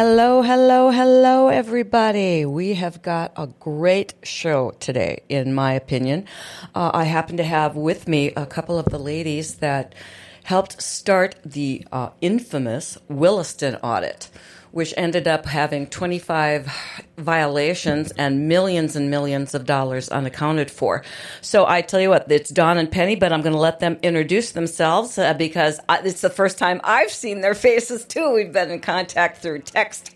[0.00, 2.44] Hello, hello, hello, everybody.
[2.44, 6.24] We have got a great show today, in my opinion.
[6.72, 9.96] Uh, I happen to have with me a couple of the ladies that
[10.44, 14.30] helped start the uh, infamous Williston audit
[14.70, 16.70] which ended up having 25
[17.16, 21.02] violations and millions and millions of dollars unaccounted for.
[21.40, 23.98] So I tell you what, it's Dawn and Penny, but I'm going to let them
[24.02, 28.32] introduce themselves uh, because I, it's the first time I've seen their faces too.
[28.32, 30.14] We've been in contact through text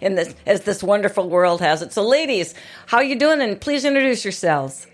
[0.00, 1.92] in this as this wonderful world has it.
[1.92, 2.54] So ladies,
[2.86, 3.40] how you doing?
[3.40, 4.86] And please introduce yourselves.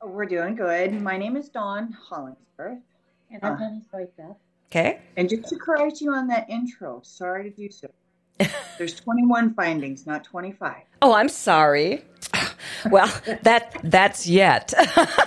[0.00, 1.00] Oh, we're doing good.
[1.00, 2.78] My name is Dawn Hollingsworth.
[3.30, 4.36] And I'm uh, Penny Beth.
[4.70, 5.00] Okay.
[5.16, 7.88] And just to correct you on that intro, sorry to do so.
[8.78, 10.74] There's 21 findings, not 25.
[11.02, 12.04] Oh, I'm sorry.
[12.90, 14.72] Well, that that's yet.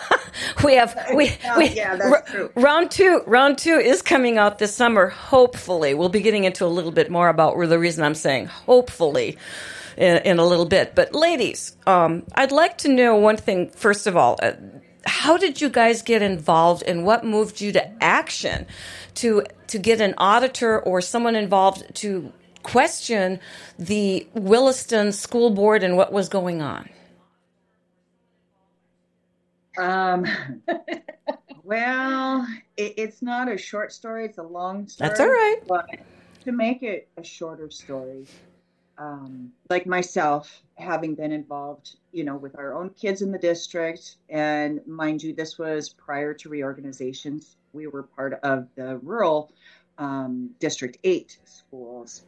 [0.64, 2.52] we have we, we yeah, that's true.
[2.56, 5.10] round two round two is coming out this summer.
[5.10, 9.38] Hopefully, we'll be getting into a little bit more about the reason I'm saying hopefully.
[9.98, 14.08] In, in a little bit, but ladies, um, I'd like to know one thing first
[14.08, 14.40] of all.
[14.42, 14.54] Uh,
[15.06, 18.66] how did you guys get involved, and what moved you to action?
[19.20, 22.32] to to get an auditor or someone involved to
[22.64, 23.40] question
[23.78, 26.90] the Williston School Board and what was going on?
[29.78, 30.26] Um,
[31.64, 35.10] well, it, it's not a short story; it's a long story.
[35.10, 35.58] That's all right.
[35.68, 35.86] But
[36.46, 38.26] to make it a shorter story,
[38.98, 44.18] um, like myself, having been involved, you know, with our own kids in the district,
[44.30, 49.52] and mind you, this was prior to reorganizations we were part of the rural
[49.98, 52.24] um, District 8 schools.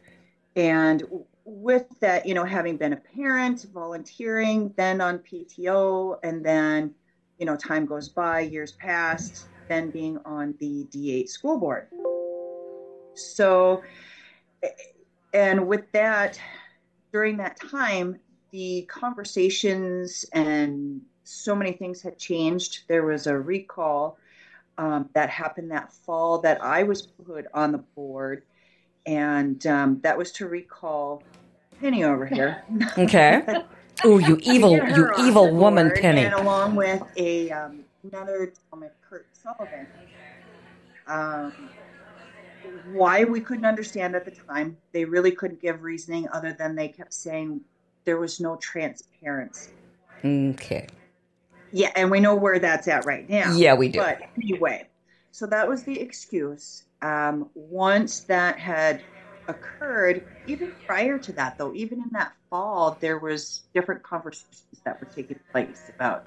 [0.56, 1.02] And
[1.44, 6.94] with that, you know, having been a parent, volunteering, then on PTO, and then,
[7.38, 11.88] you know, time goes by, years passed, then being on the D8 school board.
[13.14, 13.82] So,
[15.32, 16.40] and with that,
[17.12, 18.18] during that time,
[18.52, 22.82] the conversations and so many things had changed.
[22.86, 24.18] There was a recall
[24.78, 28.42] um, that happened that fall that I was put on the board,
[29.06, 31.22] and um, that was to recall
[31.80, 32.62] Penny over here.
[32.98, 33.42] Okay.
[34.04, 36.24] oh, you evil, you evil woman, board, Penny.
[36.24, 39.86] And along with a um, another gentleman, Kurt Sullivan.
[41.06, 41.52] Um,
[42.92, 46.88] why we couldn't understand at the time, they really couldn't give reasoning other than they
[46.88, 47.60] kept saying
[48.04, 49.72] there was no transparency.
[50.24, 50.86] Okay.
[51.72, 53.54] Yeah, and we know where that's at right now.
[53.54, 53.98] Yeah, we do.
[53.98, 54.88] But anyway,
[55.30, 56.84] so that was the excuse.
[57.00, 59.02] Um, once that had
[59.48, 65.00] occurred, even prior to that, though, even in that fall, there was different conversations that
[65.00, 66.26] were taking place about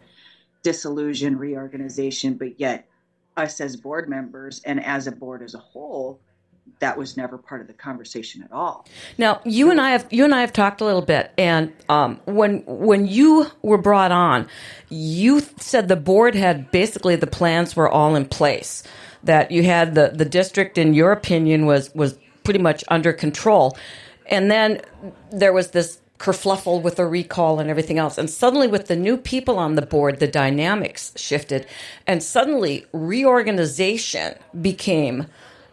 [0.63, 2.87] disillusion, reorganization, but yet
[3.37, 6.19] us as board members and as a board as a whole
[6.79, 8.85] that was never part of the conversation at all.
[9.17, 12.19] Now, you and I have you and I have talked a little bit, and um,
[12.25, 14.47] when when you were brought on,
[14.89, 18.83] you said the board had basically the plans were all in place.
[19.23, 23.77] That you had the the district, in your opinion, was was pretty much under control,
[24.27, 24.81] and then
[25.31, 28.17] there was this kerfluffle with the recall and everything else.
[28.17, 31.65] And suddenly, with the new people on the board, the dynamics shifted,
[32.05, 35.25] and suddenly reorganization became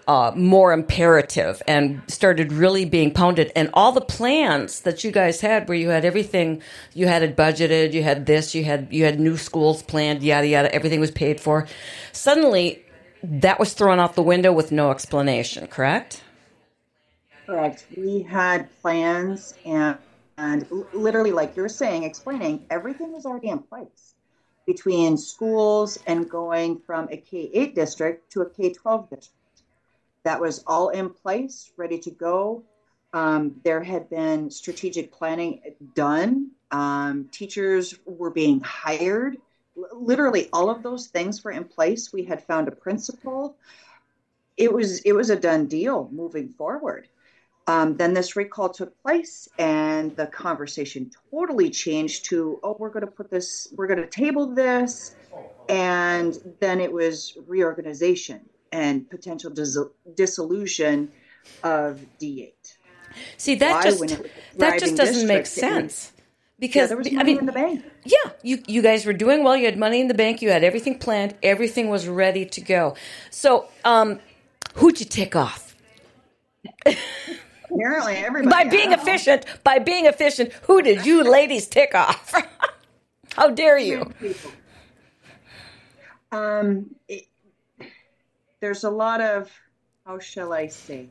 [0.09, 3.53] uh, more imperative and started really being pounded.
[3.55, 6.63] And all the plans that you guys had, where you had everything,
[6.95, 10.47] you had it budgeted, you had this, you had you had new schools planned, yada
[10.47, 11.67] yada, everything was paid for.
[12.13, 12.85] Suddenly,
[13.23, 15.67] that was thrown out the window with no explanation.
[15.67, 16.23] Correct?
[17.47, 17.87] Correct.
[17.97, 19.99] We had plans and
[20.39, 24.15] and literally, like you're saying, explaining everything was already in place
[24.67, 29.42] between schools and going from a K 8 district to a K 12 district
[30.25, 32.63] that was all in place, ready to go.
[33.13, 35.61] Um, there had been strategic planning
[35.95, 36.51] done.
[36.71, 39.37] Um, teachers were being hired.
[39.77, 42.13] L- literally, all of those things were in place.
[42.13, 43.57] We had found a principal.
[44.57, 47.09] It was it was a done deal moving forward.
[47.67, 53.07] Um, then this recall took place, and the conversation totally changed to, "Oh, we're going
[53.07, 55.15] to put this, we're going to table this,"
[55.69, 59.79] and then it was reorganization and potential dis-
[60.15, 61.11] dissolution
[61.63, 62.53] of D8.
[63.37, 64.23] See that Why, just
[64.57, 66.13] that just doesn't make sense.
[66.59, 67.85] Because yeah, there was money I mean, in the bank.
[68.05, 69.57] Yeah, you you guys were doing well.
[69.57, 70.41] You had money in the bank.
[70.41, 71.35] You had everything planned.
[71.43, 72.95] Everything was ready to go.
[73.31, 74.21] So, um,
[74.75, 75.75] who'd you tick off?
[76.87, 78.65] Apparently, everybody.
[78.65, 82.33] by being efficient, by being efficient, who did you ladies tick off?
[83.35, 84.13] How dare you?
[86.31, 87.27] Um, it,
[88.63, 89.51] there's a lot of,
[90.07, 91.09] how shall I say,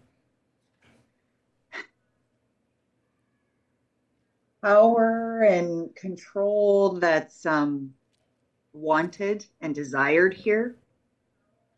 [4.64, 7.94] power and control that's um,
[8.74, 10.78] wanted and desired here.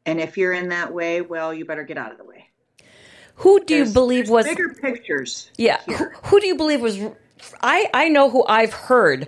[0.06, 2.50] And if you're in that way, well, you better get out of the way.
[3.38, 5.50] Who do There's- you believe was bigger pictures?
[5.58, 5.82] Yeah.
[5.88, 7.00] Who, who do you believe was?
[7.64, 9.28] I I know who I've heard.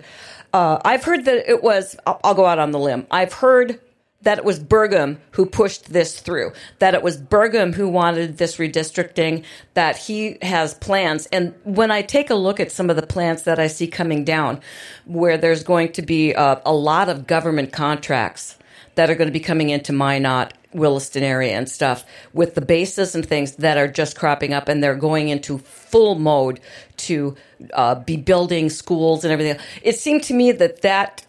[0.52, 1.96] Uh, I've heard that it was.
[2.06, 3.08] I'll, I'll go out on the limb.
[3.10, 3.80] I've heard
[4.22, 6.52] that it was Burgum who pushed this through.
[6.78, 9.44] That it was Burgum who wanted this redistricting.
[9.74, 11.26] That he has plans.
[11.26, 14.24] And when I take a look at some of the plans that I see coming
[14.24, 14.60] down,
[15.04, 18.58] where there's going to be a, a lot of government contracts
[18.96, 23.14] that are going to be coming into Minot, Williston area and stuff with the bases
[23.14, 26.60] and things that are just cropping up and they're going into full mode
[26.96, 27.34] to
[27.72, 29.58] uh, be building schools and everything.
[29.82, 31.26] It seemed to me that that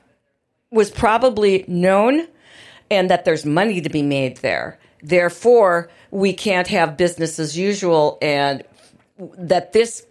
[0.71, 2.27] was probably known
[2.89, 4.79] and that there's money to be made there.
[5.01, 8.63] Therefore, we can't have business as usual and
[9.37, 10.05] that this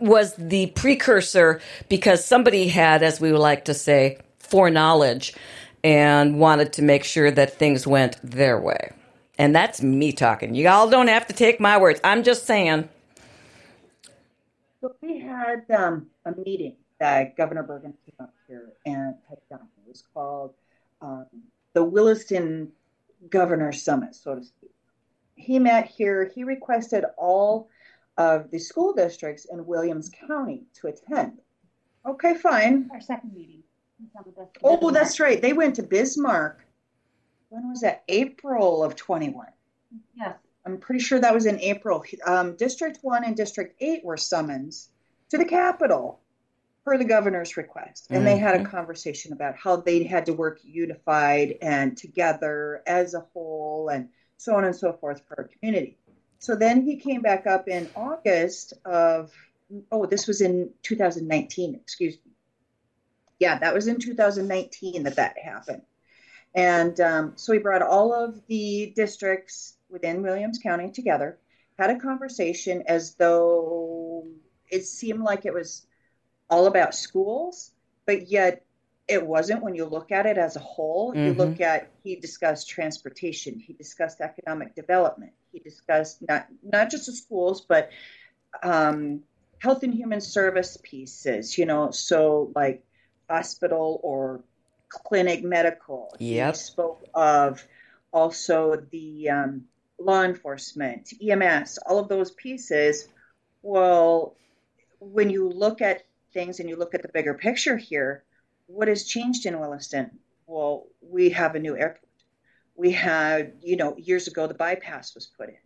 [0.00, 5.34] was the precursor because somebody had, as we would like to say, foreknowledge
[5.82, 8.90] and wanted to make sure that things went their way.
[9.38, 10.54] And that's me talking.
[10.54, 12.00] You all don't have to take my words.
[12.04, 12.88] I'm just saying.
[14.80, 19.66] So we had um, a meeting that Governor Burgum came up here and had done.
[19.86, 20.54] It was called
[21.00, 21.26] um,
[21.72, 22.72] the Williston
[23.28, 24.70] Governor Summit, so to speak.
[25.34, 26.30] He met here.
[26.34, 27.68] He requested all
[28.18, 31.40] of the school districts in Williams County to attend.
[32.06, 32.88] Okay, fine.
[32.92, 33.62] Our second meeting.
[34.62, 35.40] Oh, that's right.
[35.40, 36.64] They went to Bismarck.
[37.50, 38.04] When was that?
[38.08, 39.46] April of 21.
[40.16, 42.04] Yes, I'm pretty sure that was in April.
[42.26, 44.88] Um, District 1 and District 8 were summons
[45.30, 46.20] to the Capitol
[46.84, 48.06] per the governor's request.
[48.10, 53.14] And they had a conversation about how they had to work unified and together as
[53.14, 55.98] a whole and so on and so forth for our community.
[56.38, 59.30] So then he came back up in August of,
[59.92, 62.32] oh, this was in 2019, excuse me.
[63.38, 65.82] Yeah, that was in 2019 that that happened.
[66.54, 71.38] And um, so he brought all of the districts within Williams County together,
[71.78, 74.26] had a conversation as though
[74.70, 75.86] it seemed like it was
[76.50, 77.72] all about schools,
[78.06, 78.64] but yet
[79.08, 81.14] it wasn't when you look at it as a whole.
[81.16, 81.38] You Mhm.
[81.38, 87.12] look at, he discussed transportation, he discussed economic development, he discussed not, not just the
[87.12, 87.90] schools, but
[88.62, 89.22] um,
[89.58, 92.84] health and human service pieces, you know, so like
[93.28, 94.42] hospital or
[94.88, 96.14] clinic medical.
[96.18, 96.54] Yep.
[96.54, 97.66] He spoke of
[98.12, 99.64] also the um,
[99.98, 103.08] law enforcement, EMS, all of those pieces.
[103.62, 104.36] Well,
[104.98, 106.02] when you look at
[106.32, 108.24] things and you look at the bigger picture here,
[108.66, 110.10] what has changed in Williston?
[110.46, 112.04] Well, we have a new airport.
[112.76, 115.56] We had, you know, years ago the bypass was put in.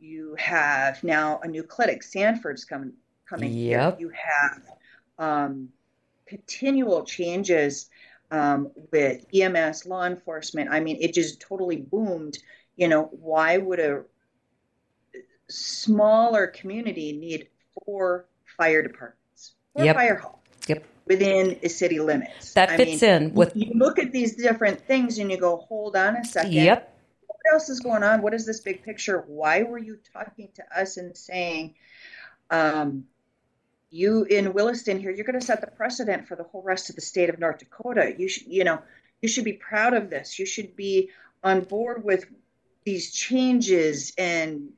[0.00, 2.02] You have now a new clinic.
[2.02, 2.92] Sanford's coming
[3.28, 3.98] coming Yep.
[3.98, 4.08] here.
[4.08, 4.62] You have
[5.18, 5.68] um,
[6.26, 7.90] continual changes
[8.30, 10.70] um, with EMS, law enforcement.
[10.70, 12.38] I mean, it just totally boomed.
[12.76, 14.04] You know, why would a
[15.48, 17.48] smaller community need
[17.84, 19.20] four fire departments,
[19.78, 19.96] four Yep.
[19.96, 20.84] fire hall Yep.
[21.06, 22.52] within the city limits?
[22.54, 23.52] That I fits mean, in with.
[23.54, 26.52] you look at these different things and you go, hold on a second.
[26.52, 26.94] Yep.
[27.26, 28.22] What else is going on?
[28.22, 29.24] What is this big picture?
[29.26, 31.74] Why were you talking to us and saying,
[32.50, 33.04] um,
[33.90, 36.96] you in Williston here, you're going to set the precedent for the whole rest of
[36.96, 38.14] the state of North Dakota.
[38.18, 38.82] You should, you know,
[39.22, 40.38] you should be proud of this.
[40.38, 41.08] You should be
[41.42, 42.26] on board with
[42.84, 44.70] these changes and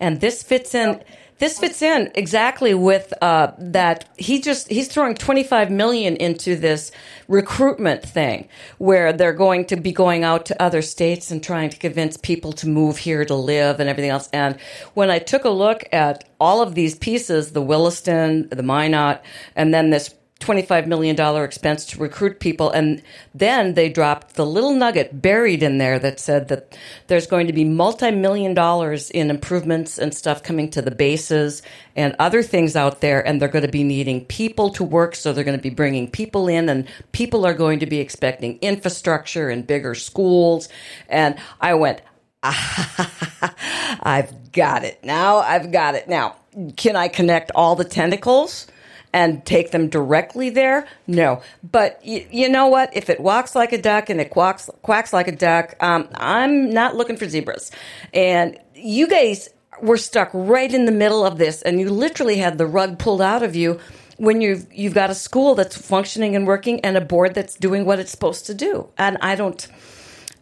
[0.00, 1.02] And this fits in.
[1.38, 4.08] This fits in exactly with uh, that.
[4.16, 6.90] He just he's throwing twenty five million into this
[7.28, 11.76] recruitment thing, where they're going to be going out to other states and trying to
[11.76, 14.28] convince people to move here to live and everything else.
[14.32, 14.58] And
[14.94, 19.22] when I took a look at all of these pieces, the Williston, the Minot,
[19.54, 22.70] and then this $25 million expense to recruit people.
[22.70, 23.02] And
[23.34, 26.78] then they dropped the little nugget buried in there that said that
[27.08, 31.62] there's going to be multi million dollars in improvements and stuff coming to the bases
[31.96, 33.26] and other things out there.
[33.26, 35.16] And they're going to be needing people to work.
[35.16, 38.58] So they're going to be bringing people in and people are going to be expecting
[38.60, 40.68] infrastructure and bigger schools.
[41.08, 42.00] And I went,
[42.42, 45.38] I've got it now.
[45.38, 46.36] I've got it now.
[46.76, 48.68] Can I connect all the tentacles
[49.12, 50.86] and take them directly there?
[51.06, 51.42] No.
[51.62, 52.96] But y- you know what?
[52.96, 56.70] If it walks like a duck and it quacks, quacks like a duck, um, I'm
[56.70, 57.70] not looking for zebras.
[58.12, 59.48] And you guys
[59.82, 63.22] were stuck right in the middle of this and you literally had the rug pulled
[63.22, 63.78] out of you
[64.16, 67.84] when you've you've got a school that's functioning and working and a board that's doing
[67.84, 68.88] what it's supposed to do.
[68.98, 69.66] And I don't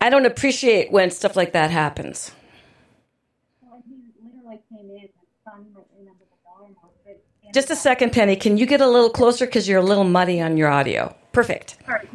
[0.00, 2.32] I don't appreciate when stuff like that happens.
[3.62, 5.08] Well, he literally came in and
[5.44, 8.36] found you might remember the dollar amount, but in Just a second, Penny.
[8.36, 11.14] Can you get a little closer because you're a little muddy on your audio?
[11.32, 11.76] Perfect.
[11.86, 12.08] Sorry.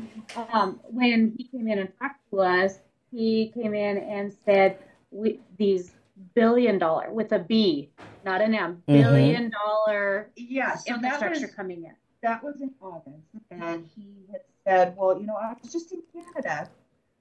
[0.53, 2.79] Um, when he came in and talked to us,
[3.11, 4.77] he came in and said,
[5.11, 5.91] we, these
[6.35, 7.89] billion dollar with a B,
[8.23, 9.01] not an M, Mhm.
[9.03, 11.93] billion dollar Yeah, so that infrastructure was coming in.
[12.21, 13.17] that was in August,
[13.49, 16.69] and he had said, "Well, you know, I was just in Canada,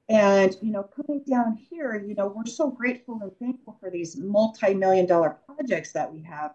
[0.09, 4.17] and you know, coming down here, you know, we're so grateful and thankful for these
[4.17, 6.53] multi-million dollar projects that we have,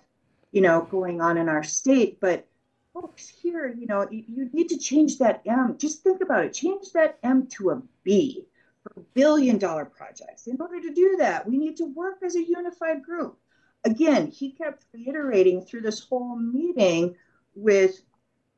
[0.55, 2.47] you know, going on in our state, but."
[2.93, 5.75] Folks here, you know, you, you need to change that M.
[5.77, 6.53] Just think about it.
[6.53, 8.45] Change that M to a B
[8.85, 10.47] for billion dollar projects.
[10.47, 13.37] In order to do that, we need to work as a unified group.
[13.83, 17.15] Again, he kept reiterating through this whole meeting
[17.53, 18.01] with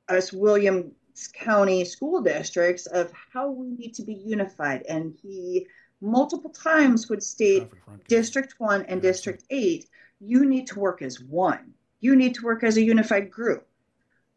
[0.07, 0.93] us Williams
[1.33, 4.83] County school districts of how we need to be unified.
[4.87, 5.65] And he
[5.99, 7.69] multiple times would state
[8.07, 9.09] District 1 and Yeah.
[9.09, 9.89] District 8,
[10.19, 11.73] you need to work as one.
[11.99, 13.67] You need to work as a unified group.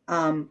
[0.09, 0.51] Um,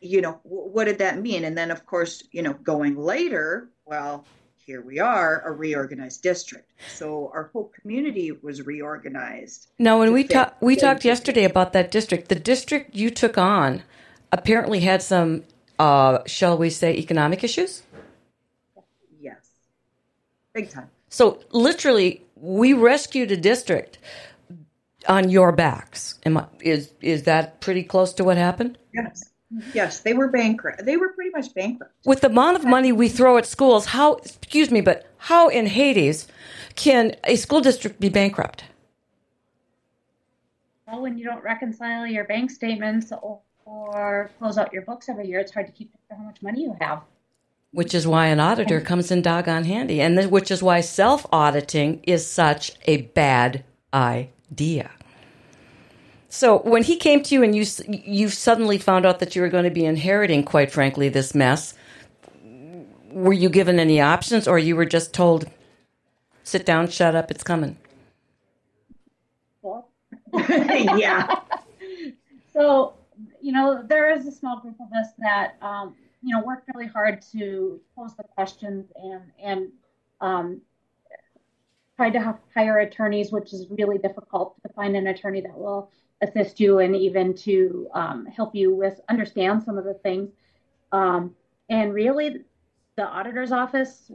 [0.00, 1.44] you know, wh- what did that mean?
[1.44, 4.24] And then, of course, you know, going later, well,
[4.66, 6.70] here we are, a reorganized district.
[6.94, 9.68] So our whole community was reorganized.
[9.78, 12.28] Now, when we talked, we talked yesterday about that district.
[12.28, 13.82] The district you took on
[14.30, 15.44] apparently had some,
[15.78, 17.82] uh, shall we say, economic issues.
[19.20, 19.50] Yes.
[20.52, 20.90] Big time.
[21.08, 23.98] So literally, we rescued a district
[25.08, 26.18] on your backs.
[26.24, 28.78] Am I, is is that pretty close to what happened?
[28.92, 29.30] Yes.
[29.74, 30.84] Yes, they were bankrupt.
[30.84, 31.92] They were pretty much bankrupt.
[32.04, 35.66] With the amount of money we throw at schools, how excuse me, but how in
[35.66, 36.28] Hades
[36.76, 38.64] can a school district be bankrupt?
[40.86, 45.26] Well, when you don't reconcile your bank statements or, or close out your books every
[45.26, 47.02] year, it's hard to keep track of how much money you have.
[47.72, 51.26] Which is why an auditor comes in doggone handy, and th- which is why self
[51.32, 54.30] auditing is such a bad idea.
[56.28, 59.48] So when he came to you and you you suddenly found out that you were
[59.48, 61.74] going to be inheriting, quite frankly, this mess,
[63.10, 65.50] were you given any options, or you were just told,
[66.44, 67.76] "Sit down, shut up, it's coming"?
[69.60, 69.88] Well,
[70.32, 71.40] yeah.
[72.52, 72.94] So,
[73.40, 76.86] you know, there is a small group of us that, um, you know, worked really
[76.86, 79.68] hard to pose the questions and and
[80.20, 80.60] um,
[82.00, 85.90] tried to hire attorneys, which is really difficult to find an attorney that will
[86.22, 90.30] assist you and even to um, help you with understand some of the things.
[90.92, 91.34] Um,
[91.68, 92.36] and really,
[92.96, 94.10] the auditor's office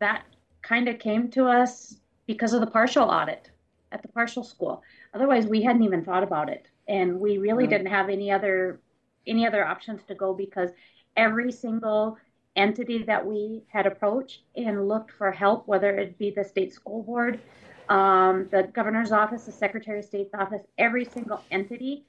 [0.00, 0.24] that
[0.62, 3.52] kind of came to us because of the partial audit
[3.92, 4.82] at the partial school.
[5.14, 8.80] Otherwise, we hadn't even thought about it, and we really didn't have any other
[9.28, 10.70] any other options to go because
[11.16, 12.18] every single
[12.56, 17.02] entity that we had approached and looked for help, whether it be the state school
[17.02, 17.40] board,
[17.88, 22.04] um, the governor's office, the secretary of state's office, every single entity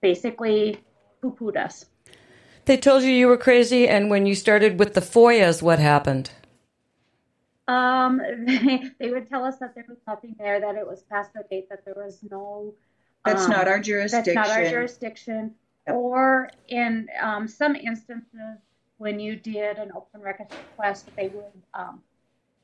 [0.00, 0.82] basically
[1.20, 1.86] poo-pooed us.
[2.64, 6.30] They told you you were crazy, and when you started with the FOIAs, what happened?
[7.68, 11.32] Um, they, they would tell us that there was nothing there, that it was past
[11.32, 12.74] the date, that there was no.
[13.24, 14.34] That's um, not our jurisdiction.
[14.34, 15.54] That's not our jurisdiction.
[15.86, 15.96] Yep.
[15.96, 18.58] Or in um, some instances,
[19.02, 22.00] when you did an open records request, they would um,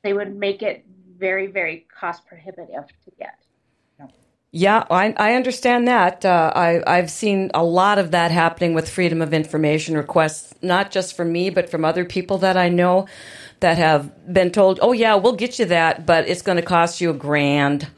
[0.03, 0.85] they would make it
[1.17, 3.35] very very cost prohibitive to get.
[4.51, 6.25] Yeah, I, I understand that.
[6.25, 10.89] Uh, I, I've seen a lot of that happening with freedom of information requests, not
[10.89, 13.05] just from me, but from other people that I know
[13.59, 16.99] that have been told, "Oh yeah, we'll get you that, but it's going to cost
[16.99, 17.89] you a grand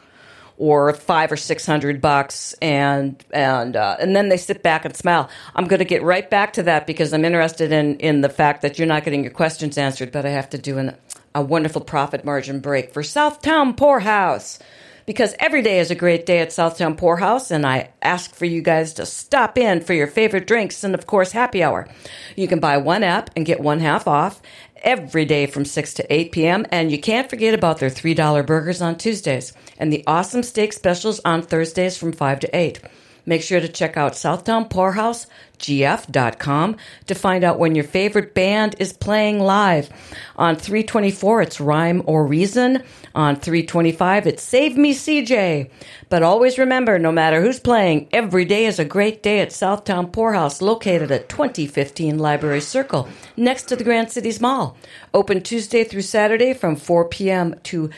[0.61, 4.95] or five or six hundred bucks," and and uh, and then they sit back and
[4.95, 5.27] smile.
[5.55, 8.61] I'm going to get right back to that because I'm interested in in the fact
[8.61, 10.95] that you're not getting your questions answered, but I have to do an,
[11.33, 14.59] a wonderful profit margin break for Southtown Pourhouse
[15.07, 18.61] because every day is a great day at Southtown Pourhouse, and I ask for you
[18.61, 21.87] guys to stop in for your favorite drinks and, of course, happy hour.
[22.35, 24.41] You can buy one app and get one half off
[24.81, 28.81] every day from 6 to 8 p.m., and you can't forget about their $3 burgers
[28.81, 32.79] on Tuesdays and the awesome steak specials on Thursdays from 5 to 8.
[33.25, 39.39] Make sure to check out SouthtownPourhouseGF.com to find out when your favorite band is playing
[39.39, 39.89] live.
[40.35, 42.83] On 324, it's Rhyme or Reason.
[43.13, 45.69] On 325, it's Save Me CJ.
[46.09, 50.11] But always remember, no matter who's playing, every day is a great day at Southtown
[50.11, 54.77] Pourhouse, located at 2015 Library Circle, next to the Grand Cities Mall.
[55.13, 57.55] Open Tuesday through Saturday from 4 p.m.
[57.63, 57.89] to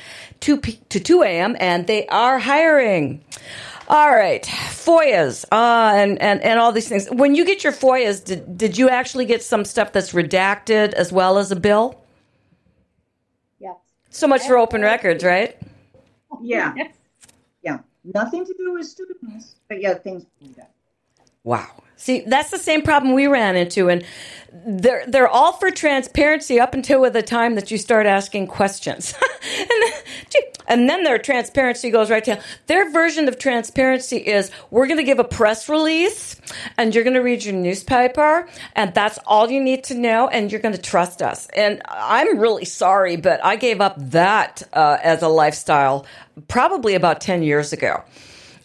[0.42, 1.56] 2 p- to 2 a.m.
[1.60, 3.24] and they are hiring.
[3.88, 7.08] All right, FOIAs uh, and, and, and all these things.
[7.12, 11.12] When you get your FOIAs, did, did you actually get some stuff that's redacted as
[11.12, 12.02] well as a bill?
[13.60, 13.76] Yes.
[14.10, 15.58] So much for open records, right?
[16.42, 16.74] Yeah.
[16.76, 16.88] Yeah.
[18.04, 20.72] Nothing to do with students, but yeah, things like that.
[21.44, 21.84] Wow.
[22.04, 24.04] See, that's the same problem we ran into, and
[24.52, 29.14] they're they're all for transparency up until the time that you start asking questions,
[29.58, 29.94] and, then,
[30.68, 32.40] and then their transparency goes right down.
[32.68, 36.36] Their version of transparency is we're going to give a press release,
[36.78, 40.52] and you're going to read your newspaper, and that's all you need to know, and
[40.52, 41.48] you're going to trust us.
[41.56, 46.06] And I'm really sorry, but I gave up that uh, as a lifestyle
[46.50, 48.04] probably about ten years ago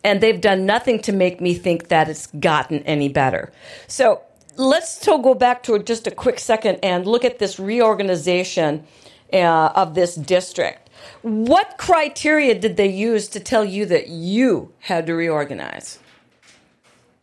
[0.04, 3.52] and they've done nothing to make me think that it's gotten any better.
[3.86, 4.22] So
[4.56, 8.84] let's still go back to just a quick second and look at this reorganization
[9.32, 10.90] uh, of this district.
[11.22, 15.98] What criteria did they use to tell you that you had to reorganize?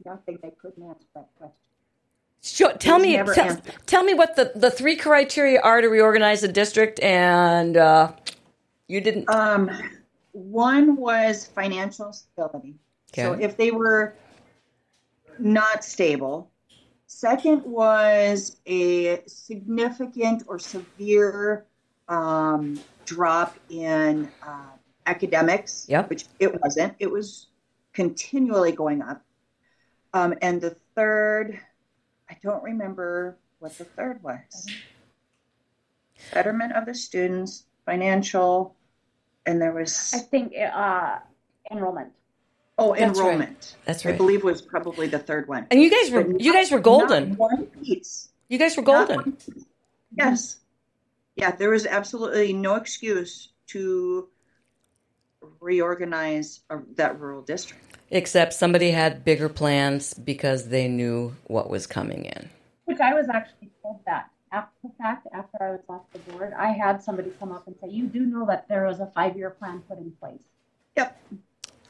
[0.06, 1.56] Nothing they couldn't answer that question.
[2.42, 6.48] Sure, tell me, tell, tell me what the, the three criteria are to reorganize a
[6.48, 8.12] district, and uh,
[8.88, 9.28] you didn't.
[9.30, 9.72] Um,
[10.36, 12.76] one was financial stability.
[13.14, 14.16] So if they were
[15.40, 16.52] not stable.
[17.08, 21.66] Second was a significant or severe
[22.10, 24.72] um, drop in uh,
[25.06, 26.10] academics, Yep.
[26.10, 26.96] which it wasn't.
[27.00, 27.48] It was
[27.94, 29.22] continually going up.
[30.14, 31.60] Um, and the third,
[32.30, 34.68] I don't remember what the third was.
[36.34, 38.76] Betterment of the students, financial,
[39.46, 41.20] and there was I think uh,
[41.72, 42.12] enrollment.
[42.78, 43.76] oh enrollment.
[43.86, 44.10] That's right.
[44.10, 44.18] I right.
[44.18, 45.68] believe was probably the third one.
[45.72, 47.30] And you guys were But you guys were golden.
[47.30, 48.30] Not one piece.
[48.50, 49.38] You guys were golden.
[50.18, 50.60] Yes.
[51.36, 54.30] Yeah, there was absolutely no excuse to
[55.60, 57.98] reorganize uh, that rural district.
[58.12, 62.50] Except somebody had bigger plans because they knew what was coming in.
[62.86, 66.54] Which I was actually told that after the fact, after I was off the board,
[66.58, 69.52] I had somebody come up and say, "You do know that there was a five-year
[69.52, 70.44] plan put in place."
[70.96, 71.22] Yep.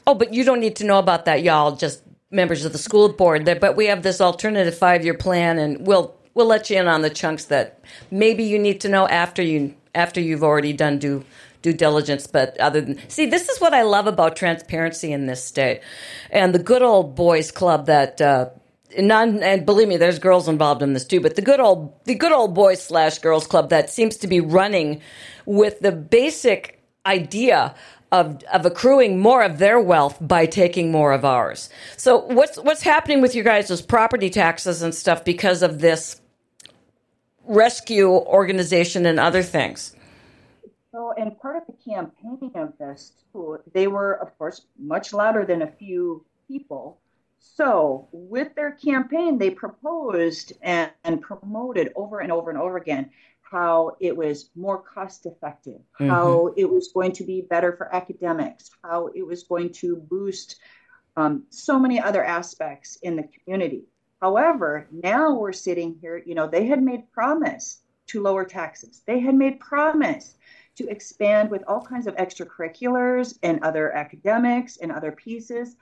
[0.06, 1.76] Oh, but you don't need to know about that, y'all.
[1.76, 3.44] Just members of the school board.
[3.44, 7.02] There, but we have this alternative five-year plan, and we'll we'll let you in on
[7.02, 11.24] the chunks that maybe you need to know after you after you've already done due
[11.62, 12.26] due diligence.
[12.26, 15.82] But other than see, this is what I love about transparency in this state,
[16.30, 18.20] and the good old boys club that.
[18.20, 18.50] Uh,
[18.98, 21.20] non, and believe me, there's girls involved in this too.
[21.20, 24.40] But the good old, the good old boys slash girls club that seems to be
[24.40, 25.00] running
[25.44, 27.74] with the basic idea
[28.12, 31.68] of of accruing more of their wealth by taking more of ours.
[31.96, 36.20] So what's what's happening with you guys' property taxes and stuff because of this
[37.44, 39.94] rescue organization and other things?
[40.92, 45.44] So, and part of the campaigning of this too, they were, of course, much louder
[45.44, 46.98] than a few people.
[47.54, 53.10] So, with their campaign, they proposed and, and promoted over and over and over again
[53.40, 58.70] how it was more cost effective, how it was going to be better for academics,
[58.82, 60.56] how it was going to boost
[61.16, 63.84] um, so many other aspects in the community.
[64.20, 69.02] However, now we're sitting here, you know, they had made promise to lower taxes.
[69.06, 70.36] They had made promise
[70.76, 75.76] to expand with all kinds of extracurriculars and other academics and other pieces.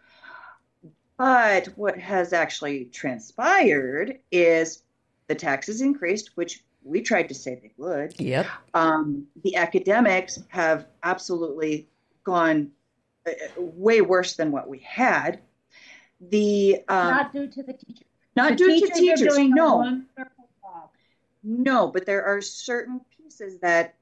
[1.16, 4.83] But what has actually transpired is
[5.29, 8.18] the taxes increased, which we tried to say they would.
[8.20, 8.46] Yep.
[8.74, 11.88] Um, the academics have absolutely
[12.24, 12.70] gone
[13.27, 15.40] uh, way worse than what we had.
[16.20, 18.05] The um, Not due to the teachers.
[18.37, 20.03] not The due to teachers, doing no,
[21.42, 23.94] no, but there are certain pieces that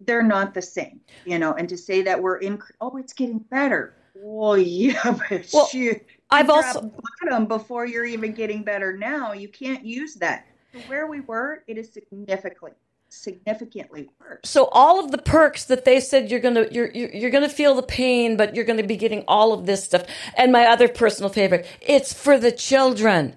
[0.00, 1.54] they're not the same, you know.
[1.54, 3.94] And to say that we're in, oh, it's getting better.
[4.14, 6.00] Well, yeah, but Well, you,
[6.32, 6.90] I've also-
[7.22, 8.96] bottom before you're even getting better.
[8.96, 10.46] Now you can't use that.
[10.86, 12.72] Where we were, it is significantly,
[13.10, 14.40] significantly worse.
[14.44, 17.74] So all of the perks that they said you're gonna you're you're, you're gonna feel
[17.74, 20.04] the pain, but you're gonna be getting all of this stuff.
[20.36, 23.34] And my other personal favorite, it's for the children.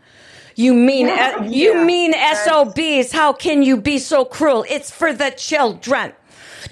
[0.55, 1.43] You mean Yeah.
[1.43, 1.83] you Yeah.
[1.83, 3.11] mean That's- SOBs?
[3.11, 4.65] How can you be so cruel?
[4.69, 6.13] It's for the children.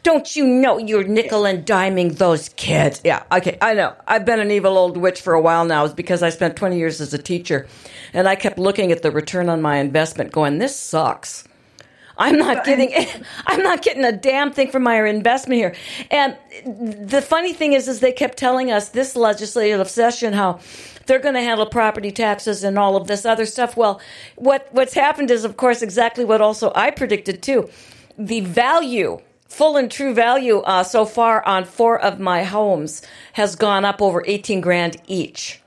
[0.02, 3.02] Don't you know you're nickel and diming those kids?
[3.04, 3.96] Yeah, okay, I know.
[4.08, 5.86] I've been an evil old witch for a while now.
[5.86, 7.68] It's because I spent 20 years as a teacher,
[8.14, 11.44] and I kept looking at the return on my investment, going, "This sucks."
[12.18, 12.94] I'm not getting
[13.48, 15.76] I'm not getting a damn thing for my investment here.
[16.12, 16.38] And
[17.08, 20.60] the funny thing is is they kept telling us this legislative session how
[21.06, 23.76] they're going to handle property taxes and all of this other stuff.
[23.76, 24.00] Well,
[24.36, 27.70] what what's happened is of course exactly what also I predicted too.
[28.18, 29.20] The value
[29.54, 34.02] full and true value uh, so far on four of my homes has gone up
[34.02, 35.62] over 18 grand each.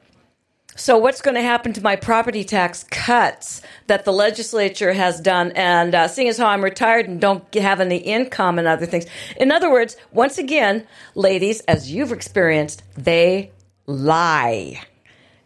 [0.75, 5.53] So what's going to happen to my property tax cuts that the legislature has done?
[5.53, 9.07] And uh, seeing as how I'm retired and don't have any income and other things.
[9.38, 13.53] In other words, once again, ladies, as you've experienced, they
[13.87, 14.83] lie.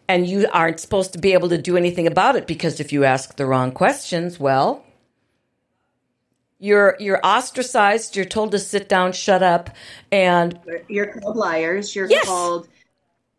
[0.09, 3.05] And you aren't supposed to be able to do anything about it because if you
[3.05, 4.83] ask the wrong questions, well,
[6.61, 8.15] you're you're ostracized.
[8.15, 9.71] You're told to sit down, shut up,
[10.11, 11.95] and you're called liars.
[11.95, 12.25] You're Yes.
[12.25, 12.69] called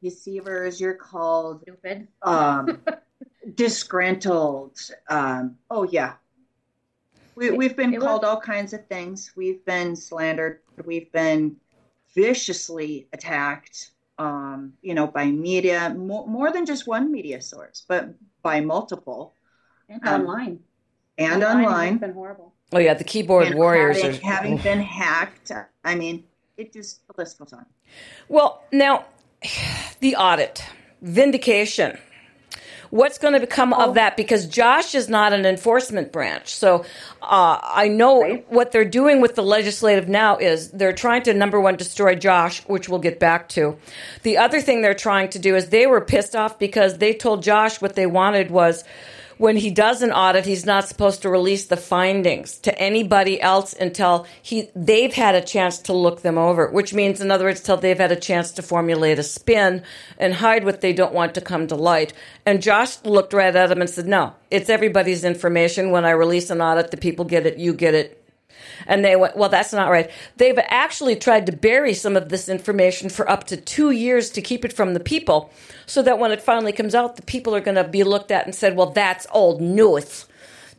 [0.02, 0.80] deceivers.
[0.80, 2.08] You're called Stupid.
[2.22, 2.78] um,
[3.54, 4.78] disgruntled.
[5.08, 6.14] Um, oh yeah,
[7.36, 9.32] we, we've been it was- called all kinds of things.
[9.36, 10.60] We've been slandered.
[10.84, 11.56] We've been
[12.14, 13.90] viciously attacked.
[14.18, 18.10] Um, you know, by media, more, more than just one media source, but
[18.42, 19.34] by multiple
[19.88, 20.60] And Um, online.
[21.18, 21.98] and It's online.
[21.98, 22.52] been horrible.
[22.72, 25.52] Oh yeah, the keyboard And warriors having, are having been hacked.
[25.84, 26.24] I mean,
[26.56, 27.66] it just the list goes on.
[28.28, 29.04] Well, now
[30.00, 30.64] the audit,
[31.00, 31.98] vindication.
[32.90, 33.88] What's going to become Oh.
[33.88, 34.18] of that?
[34.18, 36.54] Because Josh is not an enforcement branch.
[36.54, 36.84] So
[37.22, 38.44] uh, I know Right.
[38.52, 42.60] what they're doing with the legislative now is they're trying to, number one, destroy Josh,
[42.66, 43.78] which we'll get back to.
[44.24, 47.42] The other thing they're trying to do is they were pissed off because they told
[47.42, 48.84] Josh what they wanted was
[49.38, 53.72] when he does an audit, he's not supposed to release the findings to anybody else
[53.72, 56.70] until he they've had a chance to look them over.
[56.70, 59.82] Which means, in other words, till they've had a chance to formulate a spin
[60.18, 62.12] and hide what they don't want to come to light.
[62.46, 65.90] And Josh looked right at him and said, "No, it's everybody's information.
[65.90, 68.21] When I release an audit, the people get it, you get it,
[68.86, 70.10] and they went, well, that's not right.
[70.36, 74.42] They've actually tried to bury some of this information for up to two years to
[74.42, 75.50] keep it from the people
[75.86, 78.46] so that when it finally comes out, the people are going to be looked at
[78.46, 80.26] and said, well, that's old news.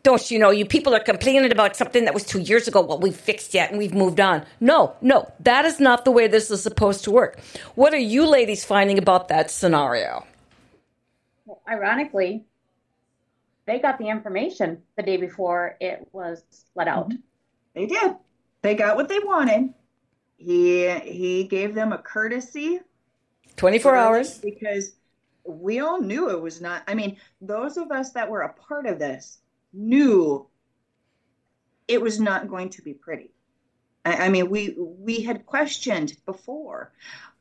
[0.03, 2.81] Don't you know, you people are complaining about something that was two years ago.
[2.81, 4.45] Well, we've fixed it and we've moved on.
[4.59, 7.39] No, no, that is not the way this is supposed to work.
[7.75, 10.25] What are you ladies finding about that scenario?
[11.45, 12.43] Well, ironically,
[13.65, 16.43] they got the information the day before it was
[16.75, 17.09] let out.
[17.09, 17.17] Mm-hmm.
[17.75, 18.15] They did.
[18.61, 19.73] They got what they wanted.
[20.37, 22.79] He he gave them a courtesy
[23.55, 24.37] 24 hours.
[24.39, 24.93] because
[25.45, 26.83] we all knew it was not.
[26.87, 29.39] I mean, those of us that were a part of this
[29.73, 30.47] knew
[31.87, 33.31] it was not going to be pretty.
[34.05, 36.93] I, I mean, we we had questioned before,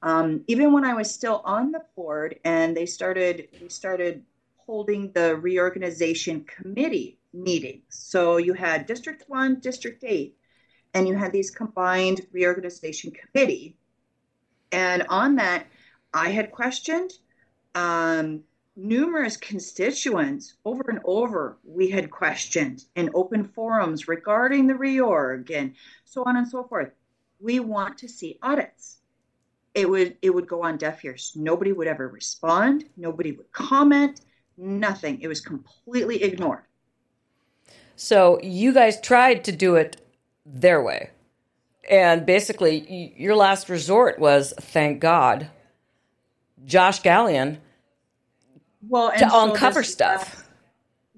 [0.03, 4.23] um, even when I was still on the board, and they started we started
[4.57, 7.85] holding the reorganization committee meetings.
[7.88, 10.37] So you had District One, District Eight,
[10.95, 13.77] and you had these combined reorganization committee.
[14.71, 15.66] And on that,
[16.14, 17.12] I had questioned
[17.75, 18.42] um,
[18.77, 21.59] numerous constituents over and over.
[21.64, 26.90] We had questioned in open forums regarding the reorg and so on and so forth.
[27.40, 28.99] We want to see audits.
[29.75, 31.33] It would it would go on deaf ears.
[31.35, 32.85] Nobody would ever respond.
[32.97, 34.21] Nobody would comment.
[34.59, 35.21] Nothing.
[35.23, 36.64] It was completely ignored.
[38.03, 40.01] So you guys tried to do it
[40.45, 41.11] their way.
[41.88, 45.49] And basically, your last resort was, thank God,
[46.65, 47.59] Josh Gallion
[48.88, 50.49] Well, to so uncover this- stuff.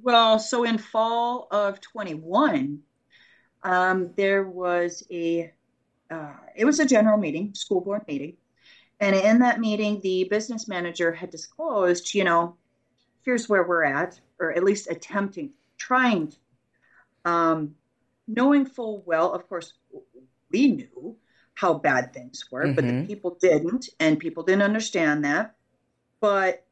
[0.03, 2.83] Well, so in fall of 21,
[3.63, 5.51] um, there was a
[6.11, 8.37] uh, it was a general meeting, school board meeting,
[9.01, 12.57] and in that meeting, the business manager had disclosed, you know,
[13.25, 16.31] here's where we're at, or at least attempting, trying,
[17.25, 17.75] um,
[18.27, 19.75] knowing full well, of course,
[20.51, 21.17] we knew
[21.55, 23.07] how bad things were, but the Mhm.
[23.07, 25.57] people didn't, and people didn't understand that.
[26.21, 26.67] But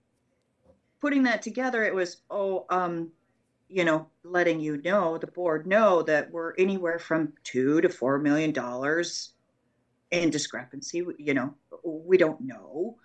[1.00, 3.10] putting that together, it was, oh, um,
[3.68, 8.18] you know, letting you know, the board know that we're anywhere from two to four
[8.18, 9.32] million dollars
[10.10, 11.04] in discrepancy.
[11.18, 12.98] You know, we don't know,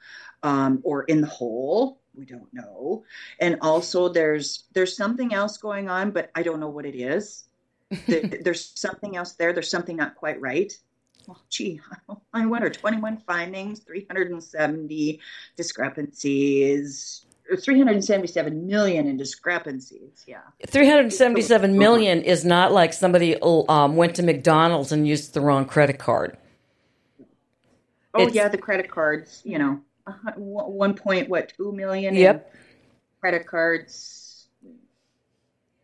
[0.44, 3.04] um, or in the hole, we don't know.
[3.40, 7.44] And also, there's there's something else going on, but I don't know what it is.
[8.08, 9.54] There- there's something else there.
[9.54, 10.74] There's something not quite right.
[11.28, 11.82] Well, gee,
[12.34, 12.70] I wonder.
[12.70, 15.20] 21 findings, 370
[15.58, 17.26] discrepancies,
[17.60, 20.24] 377 million in discrepancies.
[20.26, 20.40] Yeah.
[20.68, 26.00] 377 million is not like somebody um, went to McDonald's and used the wrong credit
[26.00, 26.38] card.
[28.14, 29.42] Oh It's- yeah, the credit cards.
[29.46, 29.82] You know,
[30.36, 32.16] one point what two million?
[32.16, 32.54] in Yep.
[33.20, 34.48] Credit cards.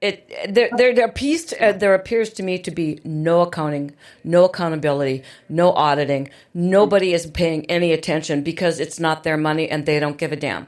[0.02, 3.96] It there there there appears to, uh, there appears to me to be no accounting,
[4.24, 6.30] no accountability, no auditing.
[6.54, 10.36] Nobody is paying any attention because it's not their money and they don't give a
[10.36, 10.68] damn.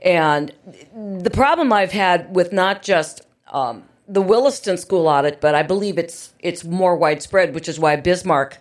[0.00, 0.52] And
[0.94, 5.98] the problem I've had with not just um, the Williston school audit, but I believe
[5.98, 8.58] it's it's more widespread, which is why Bismarck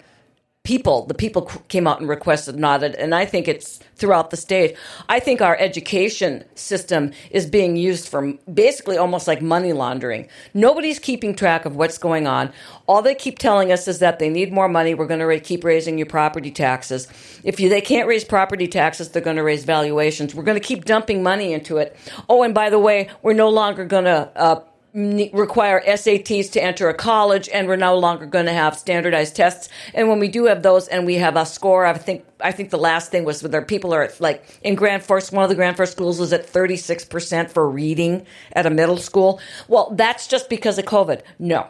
[0.67, 4.75] people, the people came out and requested audit, and I think it's throughout the state.
[5.08, 10.27] I think our education system is being used for basically almost like money laundering.
[10.53, 12.51] Nobody's keeping track of what's going on.
[12.86, 14.93] All they keep telling us is that they need more money.
[14.93, 17.08] We're going to keep raising your property taxes.
[17.45, 20.36] If you, they can't raise property taxes, they're going to raise valuations.
[20.36, 21.95] We're going to keep dumping money into it.
[22.27, 24.60] Oh, and by the way, we're no longer going to uh,
[24.97, 29.69] require SATs to enter a college, and we're no longer going to have standardized tests.
[29.93, 32.71] And when we do have those, and we have a score, I think I think
[32.71, 35.31] the last thing was where people are like in Grand Forks.
[35.31, 38.71] One of the Grand Forks schools was at thirty six percent for reading at a
[38.71, 39.39] middle school.
[39.67, 41.21] Well, that's just because of COVID.
[41.38, 41.67] No,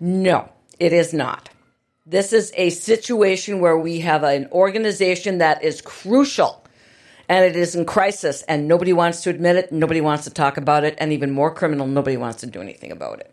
[0.00, 1.50] no, it is not.
[2.06, 6.64] This is a situation where we have an organization that is crucial
[7.28, 10.56] and it is in crisis, and nobody wants to admit it, nobody wants to talk
[10.56, 13.32] about it, and even more criminal, nobody wants to do anything about it.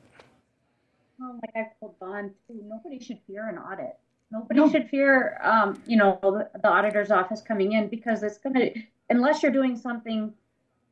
[1.20, 3.98] Well, like I told Dawn too, nobody should fear an audit.
[4.32, 4.70] Nobody no.
[4.70, 8.74] should fear, um, you know, the, the auditor's office coming in because it's going to,
[9.10, 10.34] unless you're doing something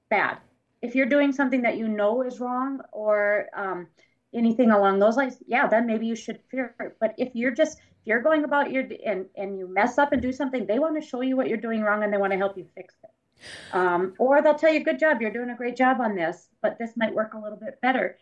[0.10, 0.38] bad.
[0.82, 3.88] If you're doing something that you know is wrong or um,
[4.34, 6.98] anything along those lines, yeah, then maybe you should fear it.
[7.00, 10.32] But if you're just you're going about your and and you mess up and do
[10.32, 12.58] something, they want to show you what you're doing wrong and they want to help
[12.58, 13.10] you fix it.
[13.74, 16.78] Um, or they'll tell you, "Good job, you're doing a great job on this, but
[16.78, 18.18] this might work a little bit better."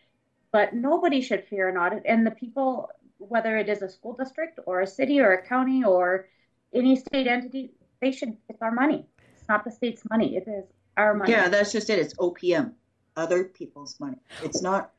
[0.51, 4.59] But nobody should fear an audit, and the people, whether it is a school district
[4.65, 6.27] or a city or a county or
[6.73, 8.35] any state entity, they should.
[8.49, 9.05] It's our money.
[9.35, 10.35] It's not the state's money.
[10.35, 10.65] It is
[10.97, 11.31] our money.
[11.31, 11.99] Yeah, that's just it.
[11.99, 12.73] It's OPM,
[13.15, 14.17] other people's money.
[14.43, 14.91] It's not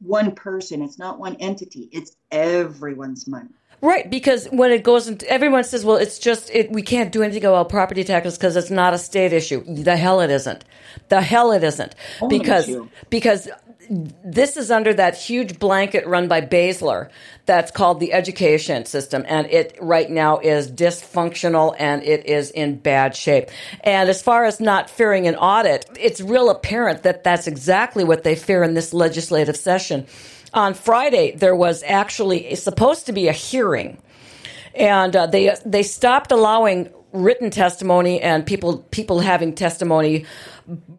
[0.00, 0.82] one person.
[0.82, 1.88] It's not one entity.
[1.92, 3.50] It's everyone's money.
[3.82, 7.22] Right, because when it goes into, everyone says, well, it's just, it, we can't do
[7.22, 9.64] anything about property taxes because it's not a state issue.
[9.64, 10.64] The hell it isn't.
[11.08, 11.94] The hell it isn't.
[12.28, 12.70] because,
[13.08, 13.48] because
[13.90, 17.10] this is under that huge blanket run by Baesler
[17.44, 19.24] that's called the education system.
[19.26, 23.50] And it right now is dysfunctional and it is in bad shape.
[23.82, 28.22] And as far as not fearing an audit, it's real apparent that that's exactly what
[28.22, 30.06] they fear in this legislative session
[30.52, 33.98] on Friday there was actually supposed to be a hearing,
[34.74, 40.24] and uh, they they stopped allowing written testimony and people people having testimony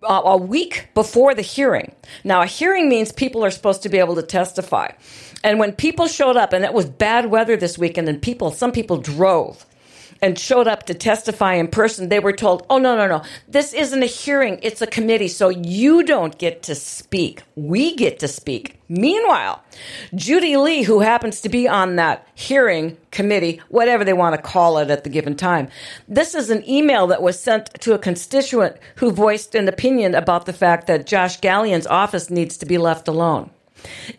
[0.03, 1.93] uh, a week before the hearing.
[2.23, 4.91] Now, a hearing means people are supposed to be able to testify.
[5.43, 8.71] And when people showed up, and it was bad weather this weekend, and people, some
[8.71, 9.65] people drove
[10.21, 13.73] and showed up to testify in person, they were told, oh, no, no, no, this
[13.73, 17.41] isn't a hearing, it's a committee, so you don't get to speak.
[17.55, 18.79] We get to speak.
[18.87, 19.63] Meanwhile,
[20.13, 24.77] Judy Lee, who happens to be on that hearing committee, whatever they want to call
[24.77, 25.69] it at the given time,
[26.07, 30.45] this is an email that was sent to a constituent who voiced an opinion about
[30.45, 33.49] the fact that Josh Gallion's office needs to be left alone.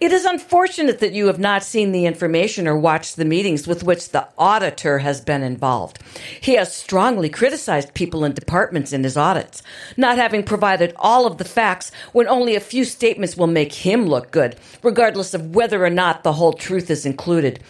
[0.00, 3.82] It is unfortunate that you have not seen the information or watched the meetings with
[3.82, 5.98] which the auditor has been involved.
[6.40, 9.62] He has strongly criticized people and departments in his audits,
[9.96, 14.06] not having provided all of the facts when only a few statements will make him
[14.06, 17.62] look good, regardless of whether or not the whole truth is included.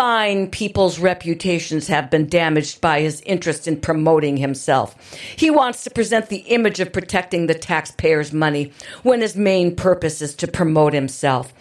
[0.00, 4.96] Fine people's reputations have been damaged by his interest in promoting himself.
[5.36, 10.22] He wants to present the image of protecting the taxpayers' money when his main purpose
[10.22, 11.52] is to promote himself.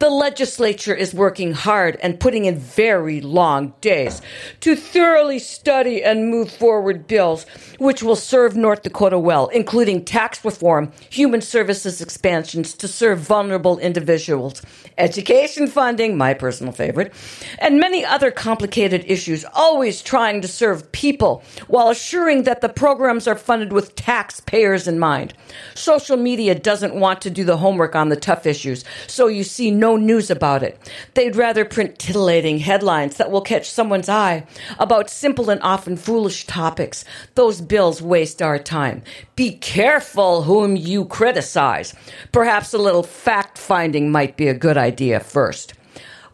[0.00, 4.20] The legislature is working hard and putting in very long days
[4.62, 7.46] to thoroughly study and move forward bills
[7.78, 13.78] which will serve North Dakota well, including tax reform, human services expansions to serve vulnerable
[13.78, 14.62] individuals,
[14.98, 17.14] education funding, my personal favorite,
[17.60, 23.28] and many other complicated issues, always trying to serve people while assuring that the programs
[23.28, 25.34] are funded with taxpayers in mind.
[25.74, 29.70] Social media doesn't want to do the homework on the tough issues, so you see
[29.70, 30.78] no news about it.
[31.12, 34.46] They'd rather print titillating headlines that will catch someone's eye
[34.78, 37.04] about simple and often foolish topics.
[37.34, 39.02] Those bills waste our time.
[39.36, 41.94] Be careful whom you criticize.
[42.32, 45.74] Perhaps a little fact finding might be a good idea first.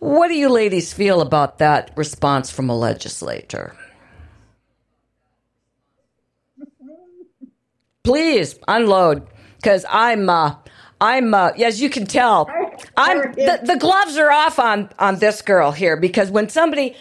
[0.00, 3.76] What do you ladies feel about that response from a legislator?
[8.02, 10.56] Please unload, because I'm uh,
[11.02, 12.50] I'm uh, as you can tell,
[12.96, 16.96] I'm the, the, gloves are off on on this girl here because when somebody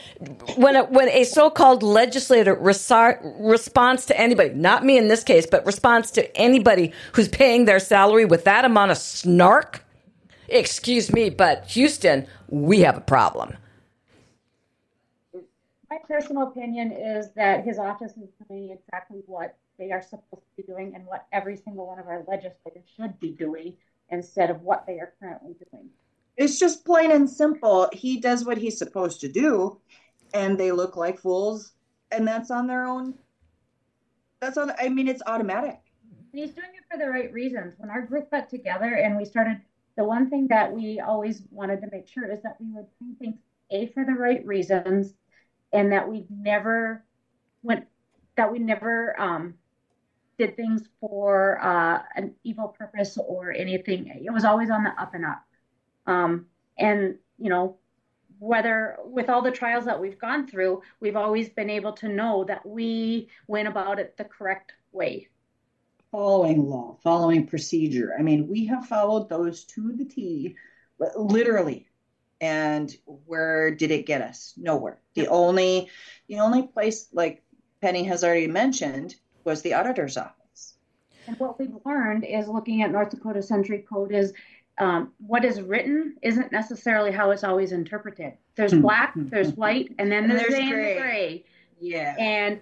[0.57, 5.47] when a, when a so-called legislator resar, responds to anybody, not me in this case,
[5.49, 9.85] but responds to anybody who's paying their salary with that amount of snark,
[10.51, 13.55] excuse me, but Houston, we have a problem.
[15.89, 20.55] My personal opinion is that his office is doing exactly what they are supposed to
[20.57, 23.75] be doing and what every single one of our legislators should be doing
[24.09, 25.89] instead of what they are currently doing.
[26.37, 27.89] It's just plain and simple.
[27.91, 29.79] He does what he's supposed to do.
[30.33, 31.73] and they look like fools,
[32.11, 33.15] and that's on their own.
[34.39, 34.71] That's on.
[34.79, 35.79] I mean, it's automatic.
[36.31, 37.73] And he's doing it for the right reasons.
[37.77, 39.61] When our group got together and we started,
[39.99, 43.13] the one thing that we always wanted to make sure is that we would do
[43.19, 43.35] things
[43.69, 45.13] a for the right reasons,
[45.73, 47.03] and that we never
[47.63, 47.85] went
[48.37, 49.55] that we never um,
[50.37, 54.07] did things for uh, an evil purpose or anything.
[54.25, 55.43] It was always on the up and up.
[56.07, 56.45] Um,
[56.77, 57.75] and you know,
[58.39, 62.45] whether with all the trials that we've gone through, we've always been able to know
[62.45, 65.27] that we went about it the correct way.
[66.11, 68.13] Following law, following procedure.
[68.17, 70.55] I mean, we have followed those to the T,
[71.15, 71.87] literally.
[72.41, 74.53] And where did it get us?
[74.57, 74.99] Nowhere.
[75.13, 75.89] The only,
[76.27, 77.43] the only place, like
[77.81, 80.75] Penny has already mentioned, was the auditor's office.
[81.27, 84.33] And what we've learned is looking at North Dakota Century Code is
[84.79, 88.33] um, what is written isn't necessarily how it's always interpreted.
[88.55, 88.81] There's hmm.
[88.81, 90.97] black, there's white, and then there's, there's gray.
[90.97, 91.45] gray.
[91.79, 92.15] Yeah.
[92.17, 92.59] And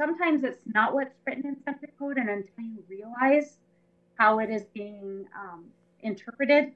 [0.00, 3.58] sometimes it's not what's written in Century Code, and until you realize
[4.18, 5.64] how it is being um,
[6.00, 6.72] interpreted,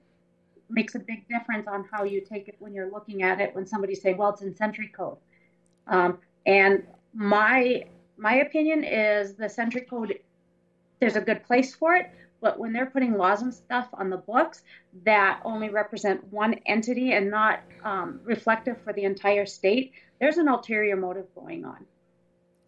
[0.69, 3.55] makes a big difference on how you take it when you're looking at it.
[3.55, 5.17] When somebody say, "Well, it's in Century Code,"
[5.87, 7.87] um, and my
[8.19, 10.19] my opinion is the Century Code.
[11.01, 12.11] There's a good place for it,
[12.43, 14.63] but when they're putting laws and stuff on the books
[15.05, 20.49] that only represent one entity and not um, reflective for the entire state, there's an
[20.49, 21.85] ulterior motive going on.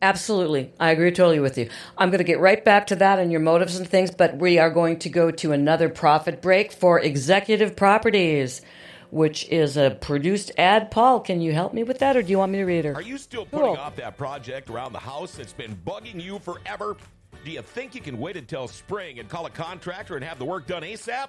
[0.03, 0.73] Absolutely.
[0.79, 1.71] I agree totally with you.
[1.97, 4.59] I'm going to get right back to that and your motives and things, but we
[4.59, 8.61] are going to go to another profit break for executive properties,
[9.11, 10.91] which is a produced ad.
[10.91, 12.95] Paul, can you help me with that or do you want me to read it?
[12.95, 13.77] Are you still putting cool.
[13.77, 16.97] off that project around the house that's been bugging you forever?
[17.45, 20.45] Do you think you can wait until spring and call a contractor and have the
[20.45, 21.29] work done ASAP?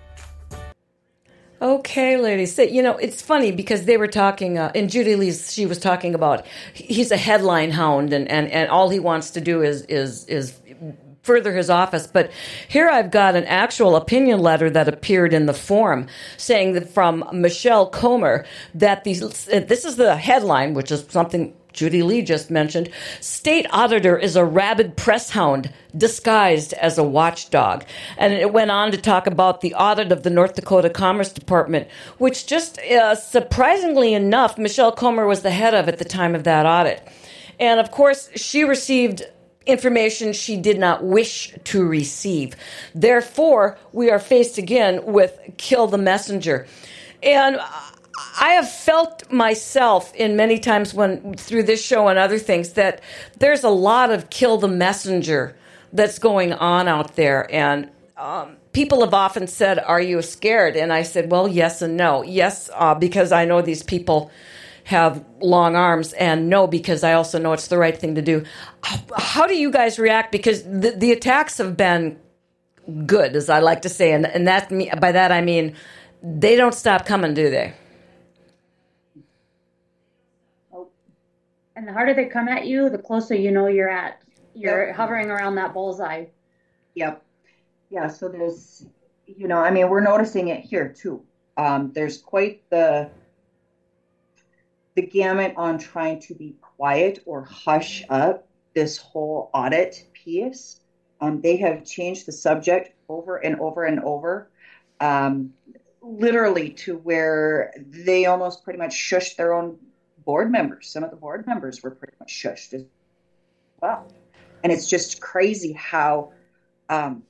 [1.61, 2.55] Okay, ladies.
[2.55, 5.77] So, you know, it's funny because they were talking, uh, and Judy Lee, she was
[5.77, 6.43] talking about
[6.73, 10.57] he's a headline hound, and, and, and all he wants to do is is is
[11.21, 12.07] further his office.
[12.07, 12.31] But
[12.67, 16.07] here I've got an actual opinion letter that appeared in the forum
[16.37, 22.03] saying that from Michelle Kommer that these this is the headline, which is something Judy
[22.03, 22.89] Lee just mentioned,
[23.21, 27.85] state auditor is a rabid press hound disguised as a watchdog.
[28.17, 31.87] And it went on to talk about the audit of the North Dakota Commerce Department,
[32.17, 36.43] which just uh, surprisingly enough, Michelle Kommer was the head of at the time of
[36.43, 37.07] that audit.
[37.59, 39.23] And of course, she received
[39.65, 42.55] information she did not wish to receive.
[42.95, 46.67] Therefore, we are faced again with kill the messenger.
[47.21, 47.59] And
[48.39, 53.01] I have felt myself in many times when through this show and other things that
[53.37, 55.55] there's a lot of kill the messenger
[55.93, 60.93] that's going on out there, and um, people have often said, "Are you scared?" And
[60.93, 62.23] I said, "Well, yes and no.
[62.23, 64.31] Yes, uh, because I know these people."
[64.83, 68.43] Have long arms and no because i also know it's the right thing to do
[69.17, 72.17] how do you guys react because the, the attacks have been
[73.05, 74.69] good as i like to say and, and that
[74.99, 75.75] by that i mean
[76.23, 77.73] they don't stop coming do they
[81.81, 84.21] And the harder they come at you, the closer you know you're at.
[84.53, 84.95] You're yep.
[84.95, 86.25] hovering around that bullseye.
[86.93, 87.23] Yep.
[87.89, 88.07] Yeah.
[88.07, 88.85] So there's,
[89.25, 91.23] you know, I mean, we're noticing it here too.
[91.57, 93.09] Um, there's quite the
[95.01, 100.79] the gamut on trying to be quiet or hush up this whole audit piece.
[101.19, 104.49] Um, they have changed the subject over and over and over,
[104.99, 105.53] um,
[106.01, 109.77] literally to where they almost pretty much shushed their own
[110.23, 110.87] board members.
[110.87, 112.83] Some of the board members were pretty much shushed as
[113.81, 114.07] well.
[114.63, 116.33] And it's just crazy how
[116.89, 117.23] um,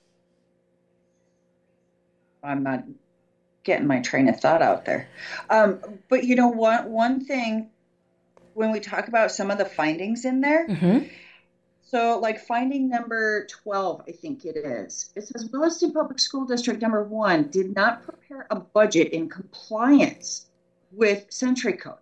[2.44, 2.84] I'm not
[3.64, 5.10] getting my train of thought out there.
[5.50, 6.90] Um, but you know what?
[6.90, 7.70] One thing
[8.54, 10.68] when we talk about some of the findings in there.
[10.68, 11.08] Mm-hmm.
[11.84, 15.12] So, like finding number 12, I think it is.
[15.16, 20.46] It says Williston Public School District number one did not prepare a budget in compliance
[20.92, 21.96] with Century Code.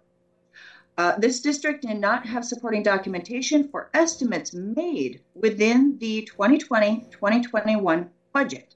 [0.98, 8.10] Uh, this district did not have supporting documentation for estimates made within the 2020 2021
[8.34, 8.76] budget.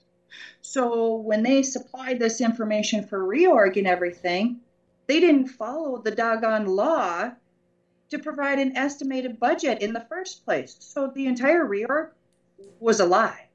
[0.62, 4.60] So when they supplied this information for reorg and everything,
[5.06, 7.32] they didn't follow the doggone law
[8.10, 10.76] to provide an estimated budget in the first place.
[10.78, 12.10] So the entire reorg
[12.80, 13.48] was a lie.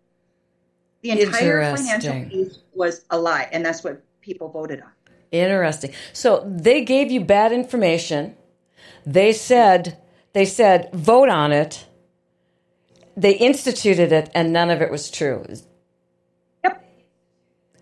[1.01, 4.89] The entire financial piece was a lie, and that's what people voted on.
[5.31, 5.93] Interesting.
[6.11, 8.35] So they gave you bad information.
[9.05, 9.97] They said
[10.33, 11.85] they said vote on it.
[13.15, 15.45] They instituted it, and none of it was true.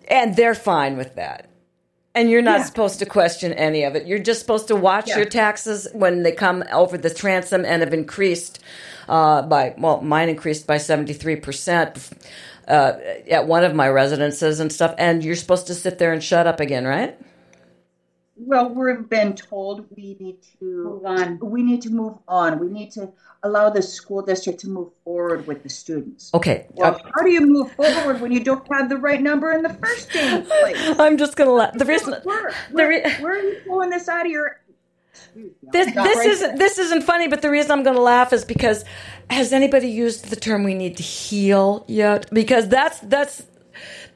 [0.08, 1.50] And they're fine with that.
[2.16, 2.66] And you're not yeah.
[2.66, 4.08] supposed to question any of it.
[4.08, 5.18] You're just supposed to watch yeah.
[5.18, 8.60] your taxes when they come over the transom and have increased
[9.08, 12.12] uh, by, well, mine increased by 73%
[12.68, 12.94] uh,
[13.30, 14.96] at one of my residences and stuff.
[14.98, 17.20] And you're supposed to sit there and shut up again, right?
[18.40, 21.40] Well, we've been told we need to move on.
[21.40, 22.60] We need to move on.
[22.60, 23.12] We need to
[23.44, 26.32] allow the school district to move forward with the students.
[26.34, 26.68] Okay.
[26.72, 29.64] Well, uh, how do you move forward when you don't have the right number in
[29.64, 30.78] the first place?
[31.00, 32.14] I'm just going to let the reason.
[32.24, 34.62] Where, where, re- where are you pulling this out of your
[35.62, 38.86] this this isn't this isn't funny, but the reason I'm going to laugh is because
[39.30, 42.28] has anybody used the term "we need to heal" yet?
[42.32, 43.44] Because that's that's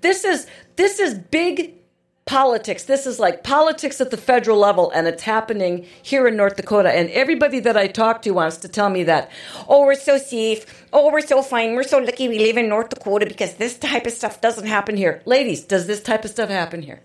[0.01, 1.80] this is this is big
[2.26, 2.84] politics.
[2.84, 6.89] This is like politics at the federal level, and it's happening here in North Dakota.
[6.89, 9.32] And everybody that I talk to wants to tell me that,
[9.67, 10.86] oh, we're so safe.
[10.93, 11.76] Oh, we're so fine.
[11.76, 14.95] We're so lucky we live in North Dakota because this type of stuff doesn't happen
[14.95, 15.22] here.
[15.26, 17.01] Ladies, does this type of stuff happen here?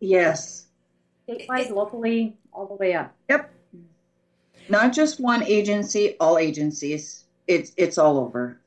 [0.00, 0.66] Yes.
[1.28, 3.14] Statewide, locally, all the way up.
[3.30, 3.50] Yep.
[4.68, 7.24] Not just one agency, all agencies.
[7.46, 8.58] It's it's all over.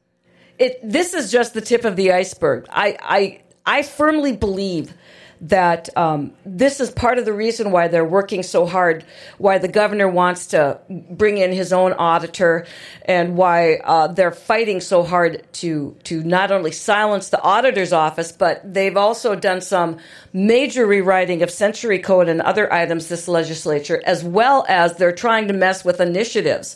[0.60, 2.68] It this is just the tip of the iceberg.
[2.70, 4.94] I I I firmly believe
[5.42, 9.04] that um, this is part of the reason why they're working so hard,
[9.38, 12.66] why the governor wants to bring in his own auditor,
[13.04, 18.32] and why uh, they're fighting so hard to to not only silence the auditor's office,
[18.32, 19.98] but they've also done some
[20.32, 25.48] major rewriting of Century Code and other items this legislature, as well as they're trying
[25.48, 26.76] to mess with initiatives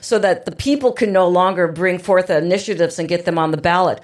[0.00, 3.56] so that the people can no longer bring forth initiatives and get them on the
[3.56, 4.00] ballot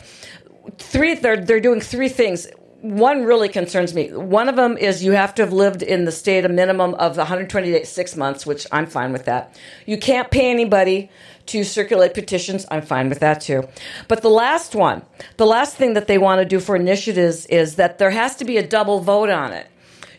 [0.79, 2.47] three they're they're doing three things
[2.85, 4.13] one really concerns me.
[4.13, 7.17] One of them is you have to have lived in the state a minimum of
[7.17, 9.59] 126 months, which I'm fine with that.
[9.87, 11.11] You can't pay anybody
[11.47, 12.67] to circulate petitions.
[12.71, 13.67] I'm fine with that too.
[14.07, 15.01] But the last one,
[15.39, 18.45] the last thing that they want to do for initiatives is that there has to
[18.45, 19.67] be a double vote on it.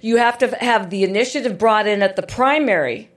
[0.02, 3.12] You have to have the initiative brought in at the primary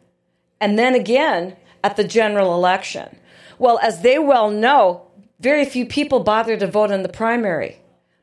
[0.61, 3.17] and then again at the general election.
[3.59, 5.08] Well, as they well know,
[5.41, 7.79] very few people bother to vote in the primary.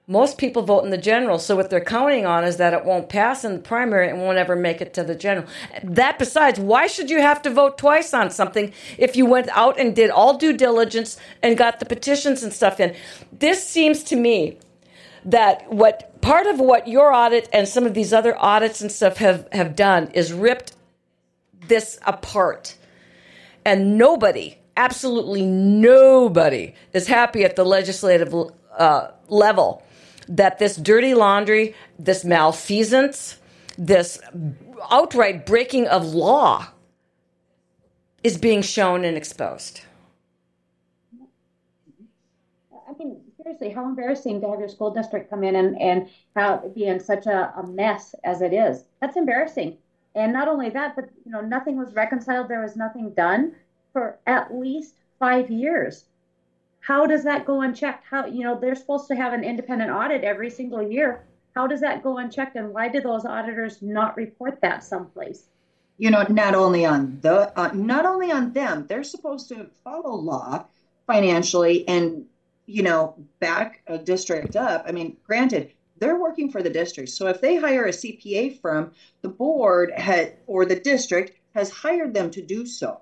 [0.07, 3.09] Most people vote in the general, so what they're counting on is that it won't
[3.09, 5.47] pass in the primary and won't ever make it to the general.
[5.83, 9.79] That besides, why should you have to vote twice on something if you went out
[9.79, 12.95] and did all due diligence and got the petitions and stuff in?
[13.31, 14.59] This seems to me
[15.23, 19.17] that what part of what your audit and some of these other audits and stuff
[19.17, 20.75] have, have done is ripped
[21.67, 22.75] this apart.
[23.65, 28.33] And nobody absolutely nobody is happy at the legislative
[28.77, 29.83] uh, level
[30.27, 33.37] that this dirty laundry, this malfeasance,
[33.77, 34.19] this
[34.89, 36.67] outright breaking of law
[38.23, 39.81] is being shown and exposed.
[42.73, 46.57] I mean, seriously, how embarrassing to have your school district come in and, and how
[46.73, 48.85] be in such a, a mess as it is.
[48.99, 49.77] That's embarrassing.
[50.15, 52.47] And not only that, but you know, nothing was reconciled.
[52.47, 53.53] There was nothing done
[53.95, 56.03] for at least five years.
[56.81, 58.03] How does that go unchecked?
[58.05, 61.23] How, you know, they're supposed to have an independent audit every single year.
[61.55, 62.57] How does that go unchecked?
[62.57, 65.45] And why do those auditors not report that someplace?
[65.97, 70.13] You know, not only on the, uh, not only on them, they're supposed to follow
[70.13, 70.65] law
[71.07, 72.25] financially and,
[72.65, 74.83] you know, back a district up.
[74.85, 77.11] I mean, granted, they're working for the district.
[77.11, 78.91] So if they hire a CPA firm,
[79.21, 82.99] the board had or the district has hired them to do so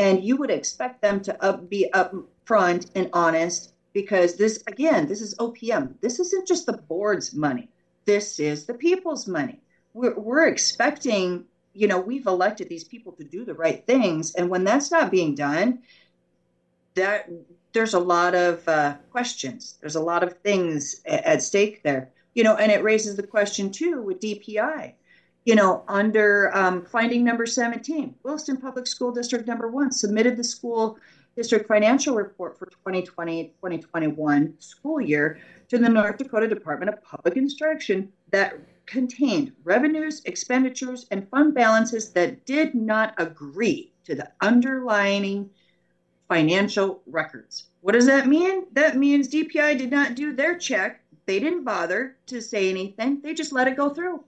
[0.00, 5.20] and you would expect them to up, be upfront and honest because this again this
[5.20, 7.68] is opm this isn't just the board's money.
[8.06, 9.60] This is the people's money.
[9.92, 11.44] We're, we're expecting
[11.74, 14.34] you know we've elected these people to do the right things.
[14.34, 15.80] And when that's not being done
[16.94, 17.28] that
[17.72, 19.76] there's a lot of uh, questions.
[19.80, 22.08] There's a lot of things at, at stake there.
[22.32, 24.94] You know and it raises the question too with dpi
[25.44, 30.44] you know, under um, finding number 17, Williston Public School District number one submitted the
[30.44, 30.98] school
[31.36, 35.38] district financial report for 2020-2021 school year
[35.68, 42.10] to the North Dakota Department of Public Instruction that contained revenues, expenditures, and fund balances
[42.10, 45.48] that did not agree to the underlying
[46.28, 47.66] financial records.
[47.80, 48.66] What does that mean?
[48.72, 51.00] That means DPI did not do their check.
[51.26, 53.20] They didn't bother to say anything.
[53.20, 54.24] They just let it go through.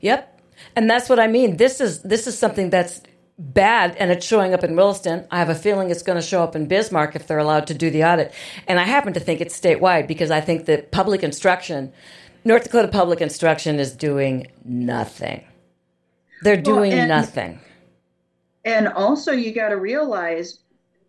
[0.00, 0.41] Yep.
[0.76, 1.56] And that's what I mean.
[1.56, 3.02] This is this is something that's
[3.38, 5.26] bad and it's showing up in Williston.
[5.30, 7.74] I have a feeling it's going to show up in Bismarck if they're allowed to
[7.74, 8.32] do the audit.
[8.68, 11.92] And I happen to think it's statewide because I think that public instruction,
[12.44, 15.44] North Dakota public instruction is doing nothing.
[16.42, 17.60] They're doing well, and, nothing.
[18.64, 20.60] And also, you got to realize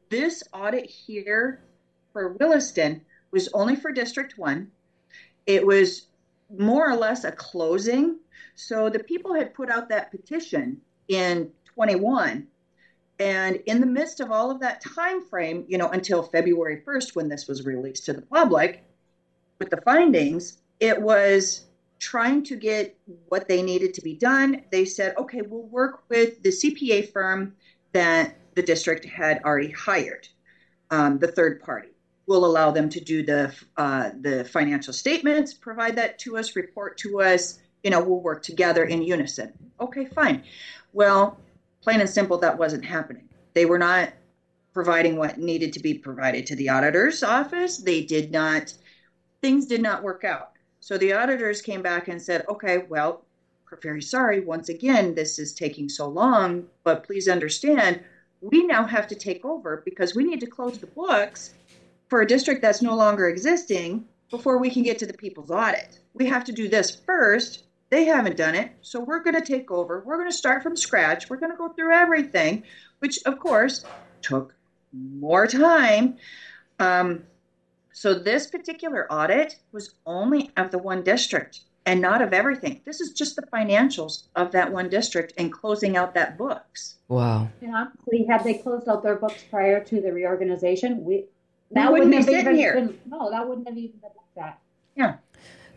[0.10, 1.62] this audit here
[2.12, 4.70] for Williston was only for District 1.
[5.48, 6.08] It was
[6.56, 8.18] more or less a closing.
[8.56, 12.48] So the people had put out that petition in 21
[13.20, 17.16] and in the midst of all of that time frame you know until february 1st
[17.16, 18.82] when this was released to the public
[19.60, 21.66] with the findings it was
[22.04, 22.94] trying to get
[23.30, 24.62] what they needed to be done.
[24.72, 27.54] They said okay we'll work with the cpa firm
[27.94, 30.28] that the district had already hired
[30.92, 31.90] um, the third party.
[32.28, 36.98] We'll allow them to do the uh, the financial statements provide that to us report
[36.98, 40.44] to us you know we'll work together in unison okay fine
[40.94, 41.38] well
[41.84, 43.28] plain and simple, that wasn't happening.
[43.54, 44.14] They were not
[44.74, 47.78] providing what needed to be provided to the auditor's office.
[47.78, 48.74] They did not,
[49.42, 50.52] things did not work out.
[50.80, 53.26] So the auditors came back and said, okay, well,
[53.70, 54.40] we're very sorry.
[54.40, 58.02] Once again, this is taking so long, but please understand,
[58.42, 61.54] we now have to take over because we need to close the books
[62.08, 66.00] for a district that's no longer existing before we can get to the people's audit.
[66.14, 67.64] We have to do this first
[67.94, 68.72] they haven't done it.
[68.82, 70.02] So we're going to take over.
[70.04, 71.30] We're going to start from scratch.
[71.30, 72.64] We're going to go through everything,
[73.00, 73.86] which of course
[74.24, 74.56] took
[74.92, 76.18] more time.
[76.80, 77.24] Um,
[77.92, 82.82] so this particular audit was only of the one district and not of everything.
[82.84, 86.96] This is just the financials of that one district and closing out that books.
[87.10, 87.48] Wow.
[87.62, 91.26] And honestly, had they closed out their books prior to the reorganization, we
[91.72, 92.74] that we wouldn't, wouldn't be sitting here.
[92.74, 94.60] Been, no, that wouldn't have even been like that.
[94.96, 95.18] Yeah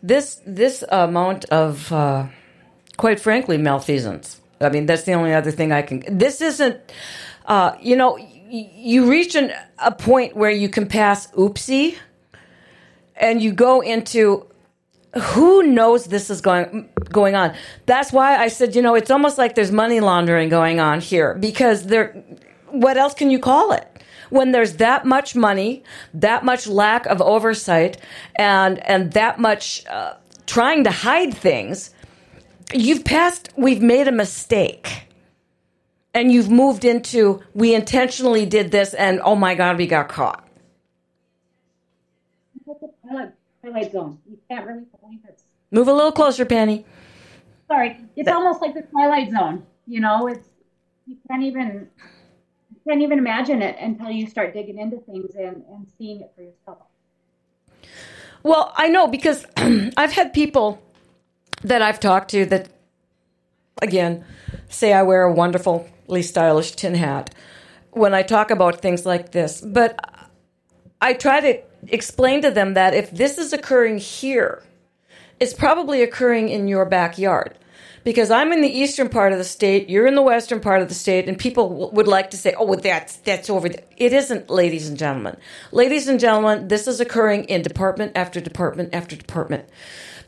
[0.02, 2.26] this this amount of uh,
[2.96, 4.40] quite frankly malfeasance.
[4.60, 6.02] I mean, that's the only other thing I can.
[6.08, 6.80] This isn't,
[7.44, 8.16] uh, you know,
[8.48, 11.96] you reach an, a point where you can pass oopsie,
[13.16, 14.46] and you go into
[15.20, 17.54] who knows this is going going on.
[17.86, 21.34] That's why I said, you know, it's almost like there's money laundering going on here
[21.34, 22.22] because there.
[22.70, 23.86] What else can you call it?
[24.30, 25.82] When there's that much money,
[26.14, 27.98] that much lack of oversight,
[28.36, 30.14] and and that much uh,
[30.46, 31.90] trying to hide things,
[32.72, 33.50] you've passed.
[33.56, 35.02] We've made a mistake.
[36.14, 40.48] And you've moved into we intentionally did this, and oh my God, we got caught.
[43.60, 44.18] Twilight zone.
[44.28, 44.84] You can't really.
[45.70, 46.86] Move a little closer, Penny.
[47.68, 49.66] Sorry, it's almost like the Twilight Zone.
[49.86, 50.48] You know, it's
[51.06, 51.88] you can't even
[52.86, 56.42] can't even imagine it until you start digging into things and, and seeing it for
[56.42, 56.78] yourself.
[58.42, 60.80] Well, I know because I've had people
[61.62, 62.68] that I've talked to that,
[63.82, 64.24] again,
[64.68, 67.34] say I wear a wonderfully stylish tin hat
[67.90, 69.60] when I talk about things like this.
[69.60, 69.98] But
[71.00, 74.62] I try to explain to them that if this is occurring here,
[75.40, 77.58] it's probably occurring in your backyard
[78.06, 80.88] because I'm in the eastern part of the state, you're in the western part of
[80.88, 83.82] the state, and people w- would like to say, "Oh, that's that's over." There.
[83.96, 85.36] It isn't, ladies and gentlemen.
[85.72, 89.64] Ladies and gentlemen, this is occurring in department after department after department.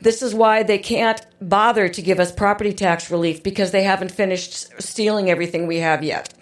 [0.00, 4.10] This is why they can't bother to give us property tax relief because they haven't
[4.10, 6.34] finished stealing everything we have yet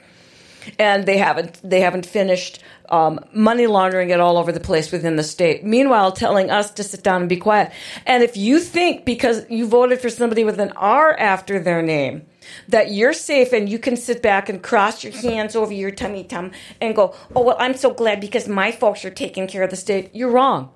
[0.79, 5.17] and they haven't they haven't finished um, money laundering it all over the place within
[5.17, 5.65] the state.
[5.65, 7.73] Meanwhile, telling us to sit down and be quiet.
[8.07, 12.27] And if you think because you voted for somebody with an R after their name
[12.69, 16.25] that you're safe and you can sit back and cross your hands over your tummy
[16.25, 19.71] tum and go, oh well, I'm so glad because my folks are taking care of
[19.71, 20.11] the state.
[20.15, 20.71] You're wrong.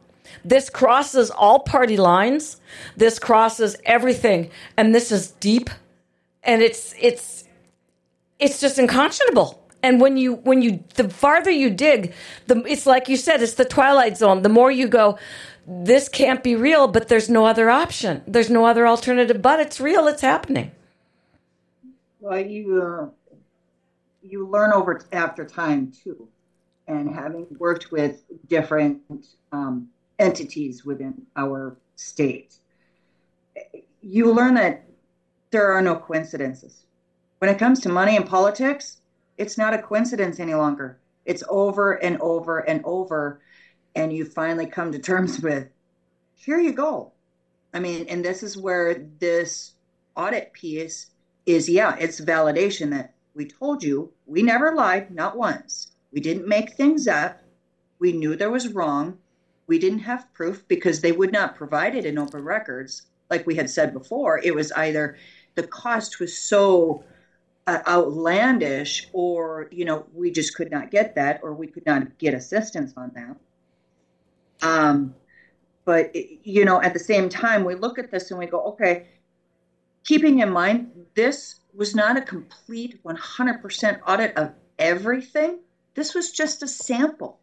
[0.44, 2.60] This crosses all party lines.
[2.96, 5.70] This crosses everything, and this is deep,
[6.44, 7.44] and it's it's
[8.38, 12.12] it's just unconscionable and when you when you the farther you dig
[12.46, 14.42] the it's like you said it's the twilight zone.
[14.42, 15.18] The more you go
[15.66, 18.22] this can't be real but there's no other option.
[18.26, 20.08] There's no other alternative but it's real.
[20.08, 20.72] It's happening.
[22.20, 23.36] Well you uh,
[24.22, 26.28] you learn over after time too.
[26.86, 29.00] And having worked with different
[29.52, 32.56] um, entities within our state
[34.02, 34.84] you learn that
[35.50, 36.86] there are no coincidences.
[37.38, 38.99] When it comes to money and politics
[39.40, 40.98] it's not a coincidence any longer.
[41.24, 43.40] It's over and over and over.
[43.94, 45.68] And you finally come to terms with,
[46.34, 47.12] here you go.
[47.72, 49.72] I mean, and this is where this
[50.14, 51.06] audit piece
[51.46, 55.92] is yeah, it's validation that we told you we never lied, not once.
[56.12, 57.40] We didn't make things up.
[57.98, 59.18] We knew there was wrong.
[59.66, 63.02] We didn't have proof because they would not provide it in open records.
[63.30, 65.16] Like we had said before, it was either
[65.54, 67.04] the cost was so
[67.86, 72.34] outlandish or you know we just could not get that or we could not get
[72.34, 73.36] assistance on that.
[74.66, 75.14] Um,
[75.84, 79.08] but you know at the same time we look at this and we go okay
[80.04, 85.60] keeping in mind this was not a complete 100% audit of everything.
[85.94, 87.38] This was just a sample.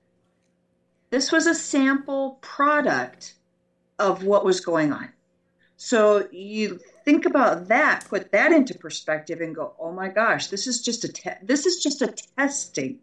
[1.09, 3.35] This was a sample product
[3.99, 5.09] of what was going on.
[5.77, 10.67] So you think about that, put that into perspective, and go, "Oh my gosh, this
[10.67, 12.99] is just a te- this is just a testing."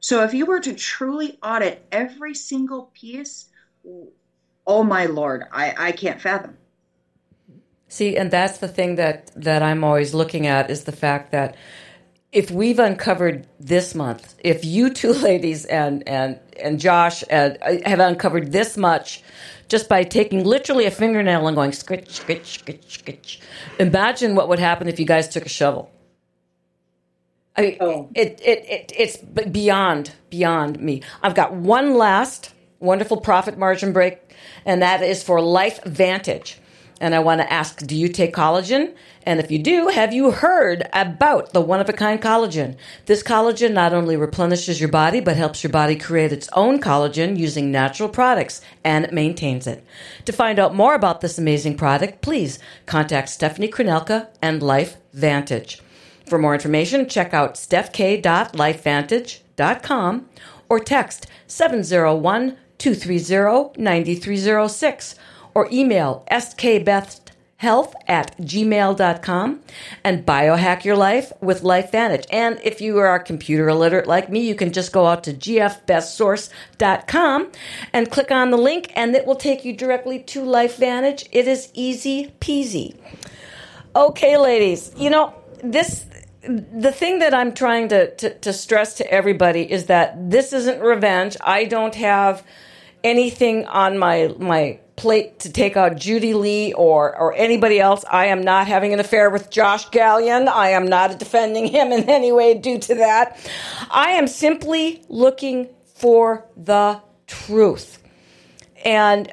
[0.00, 3.46] So if you were to truly audit every single piece,
[4.66, 6.56] oh my lord, I, I can't fathom.
[7.86, 11.54] See, and that's the thing that that I'm always looking at is the fact that
[12.34, 17.50] if we've uncovered this month, if you two ladies and and and Josh uh,
[17.86, 19.22] have uncovered this much
[19.68, 23.40] just by taking literally a fingernail and going scritch, scritch, scritch, scritch.
[23.78, 25.90] Imagine what would happen if you guys took a shovel.
[27.56, 28.10] I, oh.
[28.14, 31.02] it, it, it, it's beyond, beyond me.
[31.22, 34.18] I've got one last wonderful profit margin break,
[34.66, 36.58] and that is for Life Vantage.
[37.00, 38.94] And I want to ask, do you take collagen?
[39.24, 42.76] And if you do, have you heard about the one of a kind collagen?
[43.06, 47.36] This collagen not only replenishes your body, but helps your body create its own collagen
[47.36, 49.84] using natural products and maintains it.
[50.26, 55.82] To find out more about this amazing product, please contact Stephanie Kronelka and Life Vantage.
[56.26, 60.28] For more information, check out stephk.lifevantage.com
[60.68, 65.14] or text 701 230 9306
[65.54, 69.60] or email skbethhealth at gmail.com
[70.02, 72.26] and biohack your life with LifeVantage.
[72.30, 77.52] And if you are computer illiterate like me, you can just go out to gfbestsource.com
[77.92, 81.28] and click on the link and it will take you directly to LifeVantage.
[81.32, 82.96] It is easy peasy.
[83.96, 86.06] Okay, ladies, you know, this
[86.46, 90.80] the thing that I'm trying to, to, to, stress to everybody is that this isn't
[90.80, 91.36] revenge.
[91.40, 92.44] I don't have
[93.02, 98.04] anything on my my plate to take out Judy Lee or, or anybody else.
[98.10, 100.48] I am not having an affair with Josh Gallion.
[100.48, 103.38] I am not defending him in any way due to that.
[103.90, 108.02] I am simply looking for the truth.
[108.84, 109.32] And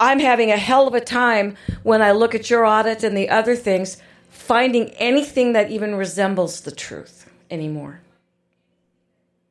[0.00, 3.28] I'm having a hell of a time when I look at your audit and the
[3.28, 8.00] other things, finding anything that even resembles the truth anymore.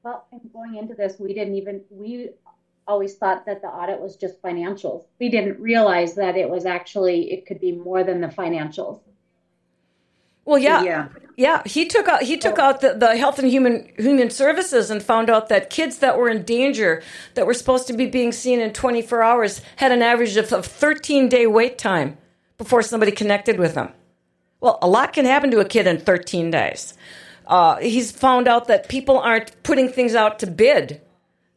[0.03, 2.29] Well, going into this, we didn't even, we
[2.87, 5.05] always thought that the audit was just financials.
[5.19, 9.01] We didn't realize that it was actually it could be more than the financials.
[10.45, 11.61] Well, yeah, yeah, yeah.
[11.65, 15.29] He took out he took out the, the health and human human services and found
[15.29, 18.71] out that kids that were in danger that were supposed to be being seen in
[18.71, 22.17] 24 hours had an average of, of 13 day wait time
[22.57, 23.91] before somebody connected with them.
[24.61, 26.93] Well, a lot can happen to a kid in 13 days.
[27.45, 31.01] Uh, he's found out that people aren't putting things out to bid;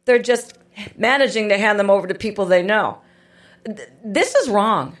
[0.03, 0.57] they're just
[0.97, 2.99] managing to hand them over to people they know.
[4.03, 4.97] This is wrong.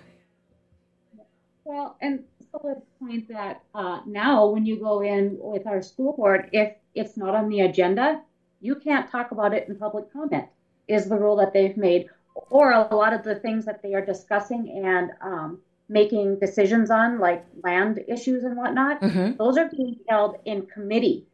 [1.63, 6.13] Well, and so the point that uh, now when you go in with our school
[6.13, 8.21] board, if it's not on the agenda,
[8.59, 10.45] you can't talk about it in public comment,
[10.87, 12.07] is the rule that they've made.
[12.49, 15.59] Or a lot of the things that they are discussing and um,
[15.89, 19.37] making decisions on, like land issues and whatnot, mm-hmm.
[19.37, 21.25] those are being held in committee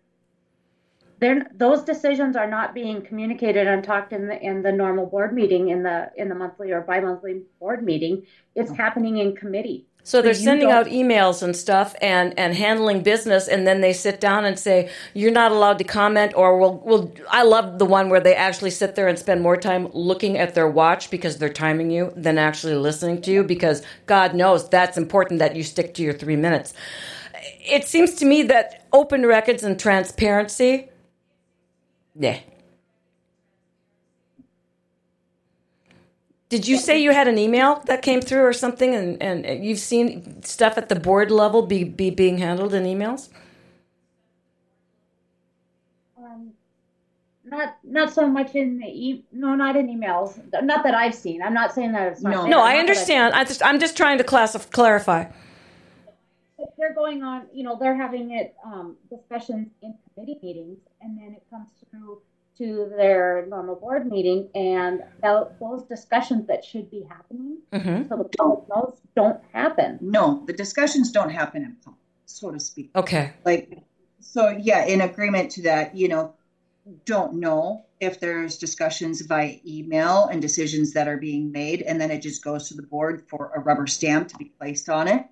[1.20, 5.34] they're, those decisions are not being communicated and talked in the in the normal board
[5.34, 8.76] meeting in the in the monthly or bi-monthly board meeting it's oh.
[8.76, 13.68] happening in committee so they're sending out emails and stuff and, and handling business, and
[13.68, 17.43] then they sit down and say, "You're not allowed to comment." Or, "Well, well." I
[17.43, 20.70] love the one where they actually sit there and spend more time looking at their
[20.70, 23.43] watch because they're timing you than actually listening to you.
[23.43, 26.74] Because God knows that's important that you stick to your three minutes.
[27.59, 30.89] It seems to me that open records and transparency
[32.20, 32.39] yeah.
[36.49, 39.80] Did you say you had an email that came through or something, and, and you've
[39.80, 43.28] seen stuff at the board level be, be being handled in emails?
[46.18, 46.53] Um,
[47.43, 50.39] not not so much in the e- no, not in emails.
[50.63, 51.41] Not that I've seen.
[51.41, 52.32] I'm not saying that it's not.
[52.32, 53.34] No, no, I understand.
[53.34, 55.26] I just I'm just trying to classify, clarify.
[56.78, 57.47] They're going on.
[57.53, 62.22] You know, they're having it um, discussions in committee meetings, and then it comes through
[62.58, 68.08] to their normal board meeting, and those discussions that should be happening, mm-hmm.
[68.10, 68.30] so
[68.74, 70.00] those don't happen.
[70.02, 72.89] No, the discussions don't happen in public, so to speak.
[72.95, 73.34] Okay.
[73.45, 73.78] Like,
[74.20, 76.34] so yeah, in agreement to that, you know,
[77.06, 82.10] don't know if there's discussions via email and decisions that are being made, and then
[82.10, 85.26] it just goes to the board for a rubber stamp to be placed on it.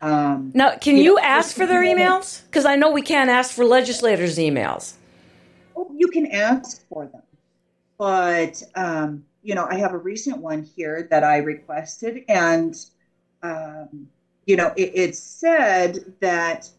[0.00, 2.42] Um, Now, can You you, know, ask for their emails?
[2.44, 4.94] Because I know we can't ask for legislators' emails.
[5.78, 7.22] Oh, you can ask for them,
[7.98, 12.74] but um, you know, I have a recent one here that I requested, and
[13.42, 14.08] um,
[14.46, 16.70] you know, it, it said that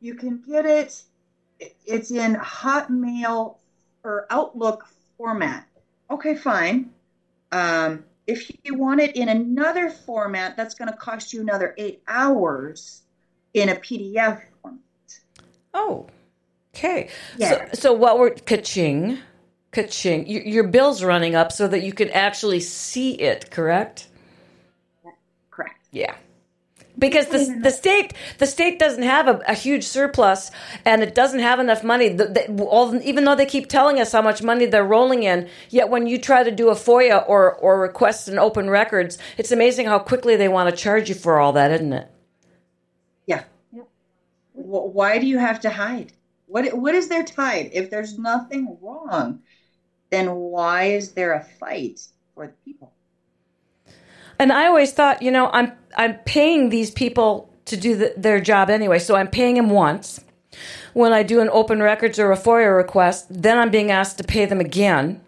[0.00, 1.04] you can get it.
[1.60, 3.54] it- It's in Hotmail
[4.04, 4.84] or Outlook
[5.18, 5.64] format.
[6.10, 6.90] Okay, fine.
[7.52, 11.98] Um, if you want it in another format, that's going to cost you another eight
[12.08, 13.02] hours
[13.54, 14.80] in a PDF format.
[15.74, 16.06] Oh,
[16.74, 17.08] okay.
[17.36, 17.70] Yeah.
[17.72, 19.18] So, so what we're ka-ching,
[19.72, 20.26] ka-ching.
[20.26, 23.50] Your, your bill's running up so that you can actually see it.
[23.50, 24.08] Correct?
[25.50, 25.78] Correct.
[25.90, 26.14] Yeah.
[26.98, 30.50] Because the, the state the state doesn't have a, a huge surplus
[30.84, 32.10] and it doesn't have enough money.
[32.10, 35.48] The, the, all, even though they keep telling us how much money they're rolling in,
[35.70, 39.50] yet when you try to do a FOIA or or request an open records, it's
[39.50, 42.10] amazing how quickly they want to charge you for all that, isn't it?
[43.26, 43.44] Yeah.
[43.72, 43.88] Yep.
[44.52, 46.12] Why do you have to hide?
[46.52, 47.70] What What is there to hide?
[47.72, 49.40] If there's nothing wrong,
[50.10, 52.00] then why is there a fight
[52.34, 52.92] for the people?
[54.38, 58.38] And I always thought, you know, I'm I'm paying these people to do the, their
[58.38, 60.22] job anyway, so I'm paying them once.
[60.92, 64.24] When I do an open records or a FOIA request, then I'm being asked to
[64.24, 65.22] pay them again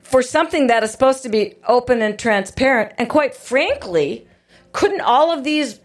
[0.00, 2.92] for something that is supposed to be open and transparent.
[2.98, 4.28] And quite frankly,
[4.72, 5.80] couldn't all of these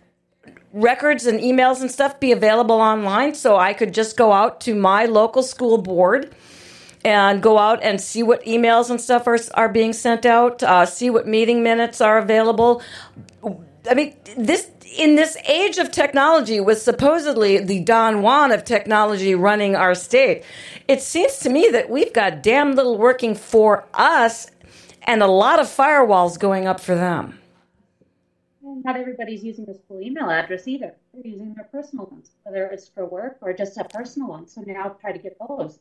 [0.76, 4.76] records and emails and stuff be available online so I could just go out to
[4.76, 6.36] my local school board
[7.06, 10.86] and go out and see what emails and stuff are, are being sent out, uh,
[10.86, 12.82] see what meeting minutes are available.
[13.90, 19.36] I mean, this in this age of technology, with supposedly the Don Juan of technology
[19.36, 20.44] running our state,
[20.88, 24.50] it seems to me that we've got damn little working for us,
[25.04, 27.40] and a lot of firewalls going up for them.
[28.84, 30.96] Not everybody's using the school email address either.
[31.14, 34.48] They're using their personal ones, whether it's for work or just a personal one.
[34.48, 35.80] So now try to get those.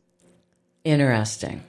[0.85, 1.63] Interesting.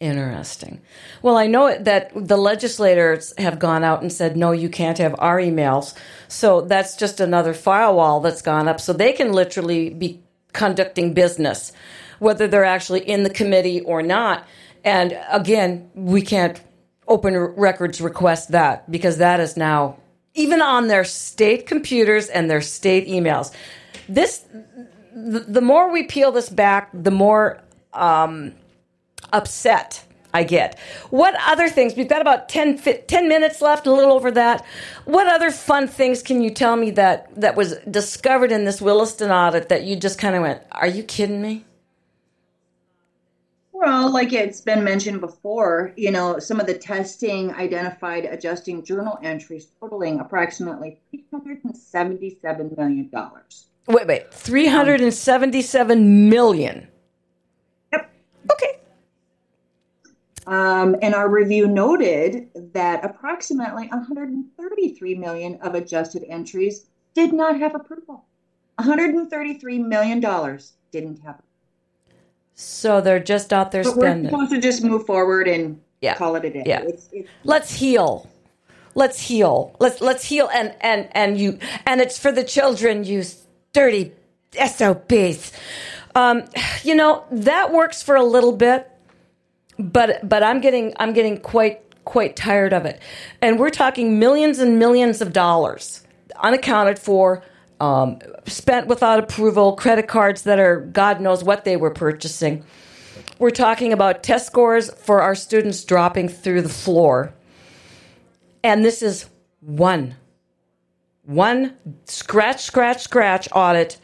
[0.00, 0.80] Interesting.
[1.22, 5.14] Well, I know that the legislators have gone out and said, no, you can't have
[5.18, 5.94] our emails.
[6.28, 8.80] So that's just another firewall that's gone up.
[8.80, 10.22] So they can literally be
[10.52, 11.72] conducting business,
[12.18, 14.46] whether they're actually in the committee or not.
[14.84, 16.60] And again, we can't
[17.08, 19.98] open records request that because that is now
[20.38, 23.52] even on their state computers and their state emails.
[24.08, 24.44] This,
[25.12, 27.60] the, more we peel this back, the more
[27.92, 28.54] um,
[29.32, 30.78] upset I get.
[31.10, 31.96] What other things?
[31.96, 34.64] We've got about 10, 10 minutes left, a little over that.
[35.06, 39.30] What other fun things can you tell me that, that was discovered in this Williston
[39.30, 41.64] audit that you just kind of went, are you kidding me?
[43.80, 49.20] Well, like it's been mentioned before, you know, some of the testing identified adjusting journal
[49.22, 50.98] entries totaling approximately
[51.32, 53.08] $377 million.
[53.86, 54.34] Wait, wait.
[54.34, 56.88] 377 million.
[57.92, 58.10] Yep.
[58.52, 58.80] Okay.
[60.48, 67.76] Um, and our review noted that approximately 133 million of adjusted entries did not have
[67.76, 68.24] approval.
[68.74, 71.40] 133 million dollars didn't have.
[72.60, 76.16] So they're just out there But we're supposed to just move forward and Yeah.
[76.16, 76.64] call it a day.
[76.66, 76.80] Yeah.
[76.80, 78.28] It's, it's, let's heal
[78.96, 81.56] let's heal let's let's heal and and and you
[81.86, 83.22] and it's for the children you
[83.72, 84.10] dirty
[84.54, 85.52] SOBs
[86.16, 86.42] um
[86.82, 88.90] you know that works for a little bit
[89.78, 93.00] but but I'm getting I'm getting quite quite tired of it
[93.40, 96.02] and we're talking millions and millions of dollars
[96.36, 97.44] unaccounted for
[97.80, 102.64] um, spent without approval credit cards that are God knows what they were purchasing
[103.38, 107.32] we're talking about test scores for our students dropping through the floor.
[108.62, 109.26] And this is
[109.60, 110.16] one,
[111.24, 113.98] one scratch, scratch, scratch audit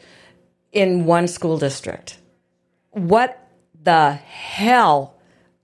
[0.71, 2.17] in one school district.
[2.91, 3.49] What
[3.83, 5.15] the hell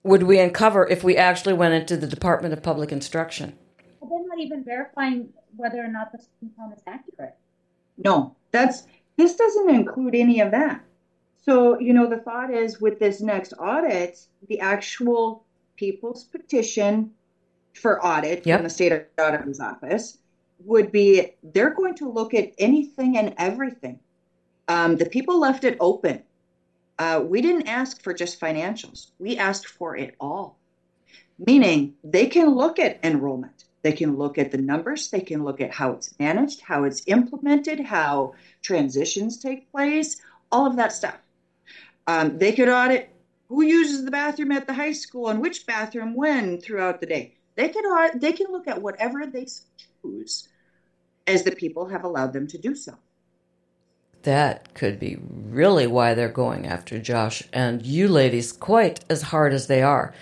[0.03, 3.57] would we uncover if we actually went into the Department of Public Instruction?
[4.01, 7.35] They're not even verifying whether or not the student count is accurate.
[8.03, 8.83] No, that's
[9.17, 10.81] this doesn't include any of that.
[11.45, 15.39] So, you know, the thought is with this next audit, the actual
[15.77, 17.07] people's petition
[17.73, 18.59] for audit Yep.
[18.59, 20.17] from the state auditor's office
[20.65, 23.99] would be they're going to look at anything and everything.
[24.67, 26.19] Um, the people left it open.
[26.99, 30.55] Uh, we didn't ask for just financials, we asked for it all.
[31.37, 35.59] Meaning they can look at enrollment, they can look at the numbers, they can look
[35.61, 40.21] at how it's managed, how it's implemented, how transitions take place,
[40.51, 41.17] all of that stuff.
[42.07, 43.09] Um, they could audit
[43.47, 47.33] who uses the bathroom at the high school and which bathroom when throughout the day.
[47.55, 49.45] They can audit, they can look at whatever they
[50.01, 50.47] choose
[51.27, 52.93] as the people have allowed them to do so.
[54.23, 59.51] That could be really why they're going after Josh and you ladies quite as hard
[59.51, 60.13] as they are.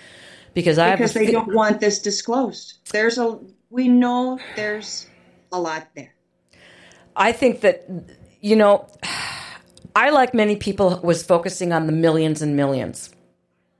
[0.59, 2.79] Because I because they don't want this disclosed.
[2.91, 3.39] There's a
[3.69, 5.07] we know there's
[5.53, 6.13] a lot there.
[7.15, 7.89] I think that
[8.41, 8.85] you know
[9.95, 13.09] I like many people was focusing on the millions and millions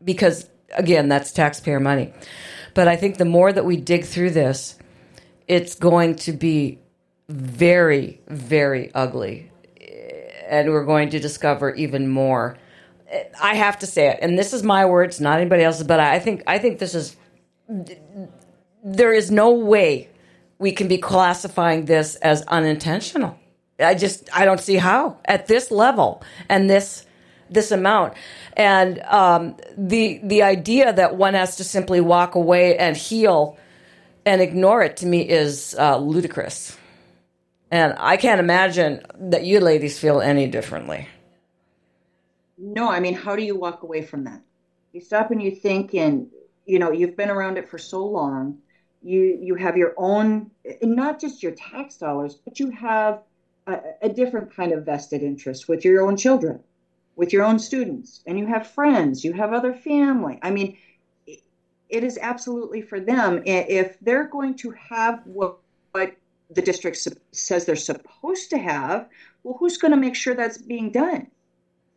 [0.01, 2.13] because again that's taxpayer money.
[2.73, 4.79] But I think the more that we dig through this,
[5.49, 6.79] it's going to be
[7.27, 9.51] very very ugly
[10.47, 12.57] and we're going to discover even more.
[13.41, 15.85] I have to say it, and this is my words, not anybody else's.
[15.85, 17.15] But I think I think this is
[18.83, 20.09] there is no way
[20.57, 23.37] we can be classifying this as unintentional.
[23.79, 27.05] I just I don't see how at this level and this
[27.49, 28.13] this amount
[28.53, 33.57] and um, the the idea that one has to simply walk away and heal
[34.25, 36.77] and ignore it to me is uh, ludicrous.
[37.71, 41.07] And I can't imagine that you ladies feel any differently.
[42.59, 44.41] No, I mean, how do you walk away from that?
[44.93, 46.27] You stop and you think, and
[46.65, 48.57] you know, you've been around it for so long.
[49.01, 50.51] You you have your own,
[50.83, 53.19] not just your tax dollars, but you have
[53.67, 56.59] a, a different kind of vested interest with your own children,
[57.15, 60.37] with your own students, and you have friends, you have other family.
[60.41, 60.69] I mean,
[61.89, 65.55] it is absolutely for them if they're going to have what,
[65.91, 66.11] what
[66.49, 66.97] the district
[67.31, 69.05] says they're supposed to have,
[69.43, 71.27] well, who's going to make sure that's being done?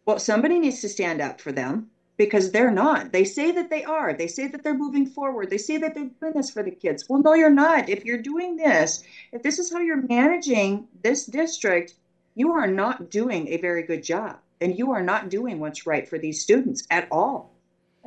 [0.05, 3.13] Well, somebody needs to stand up for them because they're not.
[3.13, 4.13] They say that they are.
[4.15, 5.51] They say that they're moving forward.
[5.51, 7.09] They say that they're doing this for the kids.
[7.09, 7.89] Well, no, you're not.
[7.89, 11.95] If you're doing this, if this is how you're managing this district,
[12.35, 14.39] you are not doing a very good job.
[14.61, 17.53] And you are not doing what's right for these students at all.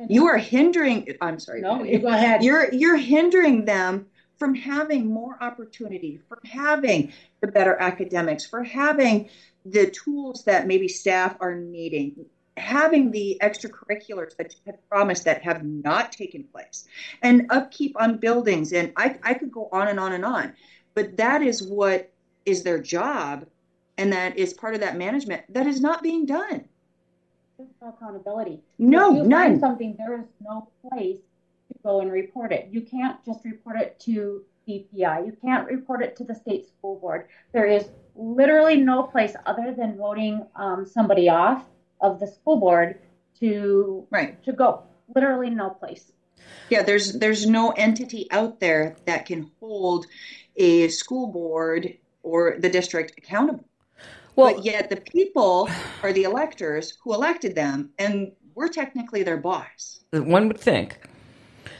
[0.08, 1.62] You are hindering I'm sorry.
[1.62, 2.42] No, you go ahead.
[2.42, 4.06] You're you're hindering them
[4.38, 9.30] from having more opportunity, from having the better academics, for having
[9.70, 12.24] the tools that maybe staff are needing,
[12.56, 16.86] having the extracurriculars that you have promised that have not taken place,
[17.22, 18.72] and upkeep on buildings.
[18.72, 20.52] And I, I could go on and on and on.
[20.94, 22.12] But that is what
[22.44, 23.46] is their job,
[23.98, 26.64] and that is part of that management that is not being done.
[27.58, 28.60] There's no accountability.
[28.78, 29.50] No, if you none.
[29.52, 31.18] Find something there is no place
[31.72, 32.68] to go and report it.
[32.70, 35.26] You can't just report it to DPI.
[35.26, 37.28] You can't report it to the state school board.
[37.52, 41.64] There is literally no place other than voting um, somebody off
[42.00, 42.98] of the school board
[43.40, 44.82] to right to go.
[45.14, 46.12] Literally no place.
[46.70, 50.06] Yeah, there's there's no entity out there that can hold
[50.56, 53.64] a school board or the district accountable.
[54.34, 55.70] Well, but yet the people
[56.02, 60.00] are the electors who elected them, and we're technically their boss.
[60.12, 60.98] One would think.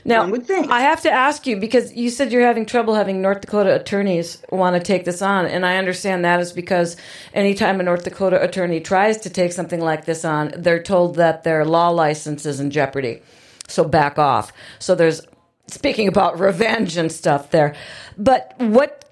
[0.05, 0.71] Now, One would think.
[0.71, 4.41] I have to ask you because you said you're having trouble having North Dakota attorneys
[4.49, 6.97] want to take this on, and I understand that is because
[7.33, 11.43] anytime a North Dakota attorney tries to take something like this on, they're told that
[11.43, 13.21] their law license is in jeopardy.
[13.67, 14.53] So back off.
[14.79, 15.21] So there's
[15.67, 17.75] speaking about revenge and stuff there.
[18.17, 19.03] But what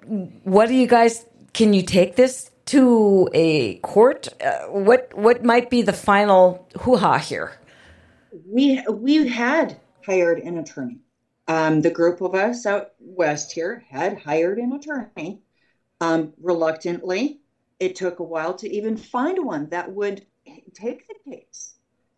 [0.43, 4.27] what do you guys can you take this to a court?
[4.41, 7.53] Uh, what what might be the final hoo ha here?
[8.47, 10.99] We we had hired an attorney.
[11.47, 15.41] Um, the group of us out west here had hired an attorney.
[16.01, 17.39] Um, reluctantly,
[17.79, 20.25] it took a while to even find one that would
[20.73, 21.75] take the case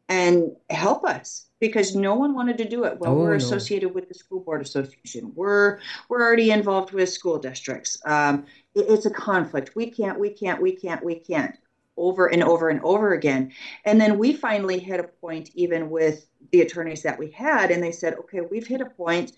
[0.09, 2.99] and help us because no one wanted to do it.
[2.99, 3.35] Well, oh, we're no.
[3.38, 5.31] associated with the school board association.
[5.35, 5.79] We're
[6.09, 7.99] we're already involved with school districts.
[8.05, 9.75] Um, it, it's a conflict.
[9.75, 10.19] We can't.
[10.19, 10.61] We can't.
[10.61, 11.03] We can't.
[11.03, 11.55] We can't.
[11.97, 13.51] Over and over and over again.
[13.83, 17.81] And then we finally hit a point, even with the attorneys that we had, and
[17.81, 19.31] they said, okay, we've hit a point.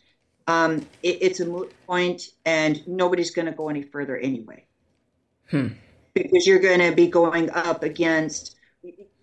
[0.48, 4.66] Um, it, it's a moot point, and nobody's going to go any further anyway.
[5.50, 5.70] Hmm.
[6.14, 8.56] Because you're going to be going up against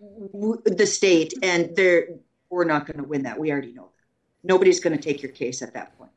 [0.01, 2.09] the state, and they're
[2.49, 3.39] we're not going to win that.
[3.39, 4.49] We already know that.
[4.49, 6.13] Nobody's going to take your case at that point.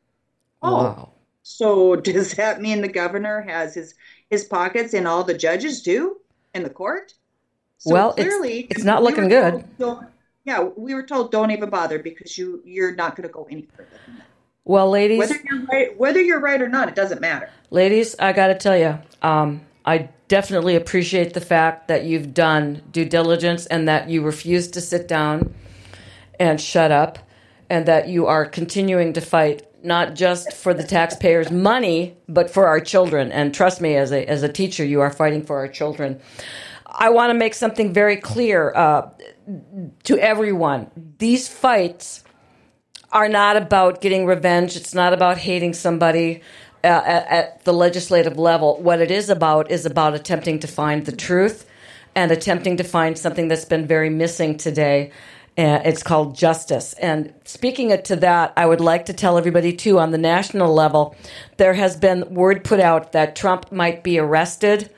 [0.62, 1.12] Oh, wow.
[1.42, 3.96] so does that mean the governor has his
[4.30, 6.18] his pockets and all the judges do
[6.54, 7.14] in the court?
[7.78, 9.66] So well, clearly, it's, it's not looking good.
[9.78, 10.06] Told,
[10.44, 13.68] yeah, we were told don't even bother because you you're not going to go any
[13.76, 14.26] further than that.
[14.66, 17.50] Well, ladies, whether you're right, whether you're right or not, it doesn't matter.
[17.70, 22.82] Ladies, I got to tell you, um, I definitely appreciate the fact that you've done
[22.92, 25.54] due diligence and that you refuse to sit down
[26.40, 27.20] and shut up,
[27.70, 32.68] and that you are continuing to fight not just for the taxpayers' money, but for
[32.68, 33.32] our children.
[33.32, 36.20] And trust me, as a as a teacher, you are fighting for our children.
[36.86, 38.74] I want to make something very clear.
[38.76, 39.10] Uh,
[40.04, 40.92] to everyone.
[41.18, 42.24] These fights
[43.12, 44.76] are not about getting revenge.
[44.76, 46.42] It's not about hating somebody.
[46.84, 48.82] uh, at, at the legislative level.
[48.82, 51.66] What it is about is about attempting to find the truth
[52.16, 55.12] and attempting to find something that's been very missing today.
[55.60, 56.94] Uh, it's called justice.
[56.94, 61.18] And speaking to that, I would like to tell everybody too on the national level,
[61.58, 64.90] there has been word put out that Trump might be arrested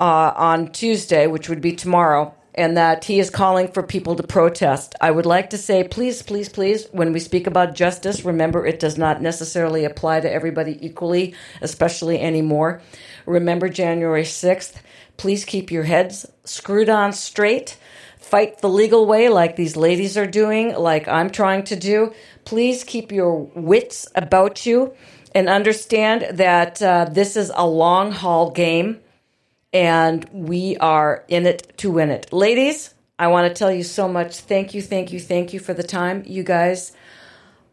[0.00, 4.24] uh, on Tuesday, which would be tomorrow, and that he is calling for people to
[4.24, 4.96] protest.
[5.00, 8.80] I would like to say, please, please, please, when we speak about justice, remember it
[8.80, 12.82] does not necessarily apply to everybody equally, especially anymore.
[13.26, 14.74] Remember January 6th.
[15.18, 17.76] Please keep your heads screwed on straight.
[18.24, 22.14] Fight the legal way, like these ladies are doing, like I'm trying to do.
[22.46, 24.94] Please keep your wits about you
[25.34, 29.00] and understand that uh, this is a long haul game
[29.74, 32.32] and we are in it to win it.
[32.32, 34.36] Ladies, I want to tell you so much.
[34.38, 36.92] Thank you, thank you, thank you for the time, you guys.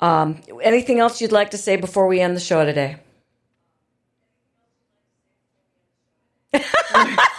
[0.02, 2.97] Um, anything else you'd like to say before we end the show today?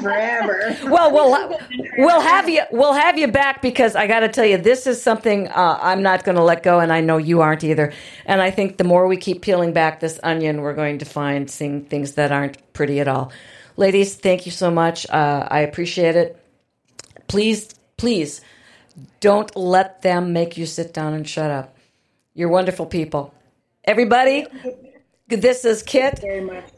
[0.00, 0.76] forever.
[0.84, 1.58] well, we'll
[1.98, 5.02] we'll have you we'll have you back because I got to tell you this is
[5.02, 7.92] something uh, I'm not going to let go, and I know you aren't either.
[8.24, 11.50] And I think the more we keep peeling back this onion, we're going to find
[11.50, 13.32] seeing things that aren't pretty at all.
[13.76, 15.08] Ladies, thank you so much.
[15.10, 16.40] Uh, I appreciate it.
[17.28, 18.40] Please, please,
[19.20, 21.76] don't let them make you sit down and shut up.
[22.34, 23.34] You're wonderful people.
[23.84, 24.46] Everybody,
[25.28, 26.20] this is Kit.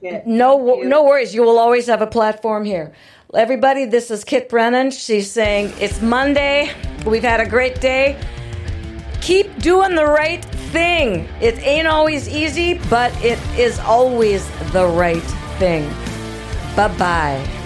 [0.00, 0.26] Kit.
[0.26, 1.34] No, no worries.
[1.34, 2.92] You will always have a platform here.
[3.34, 4.90] Everybody, this is Kit Brenan.
[4.90, 6.70] She's saying it's Monday.
[7.04, 8.18] We've had a great day.
[9.20, 10.42] Keep doing the right
[10.72, 11.28] thing.
[11.42, 15.22] It ain't always easy, but it is always the right
[15.58, 15.86] thing.
[16.74, 17.57] Bye bye.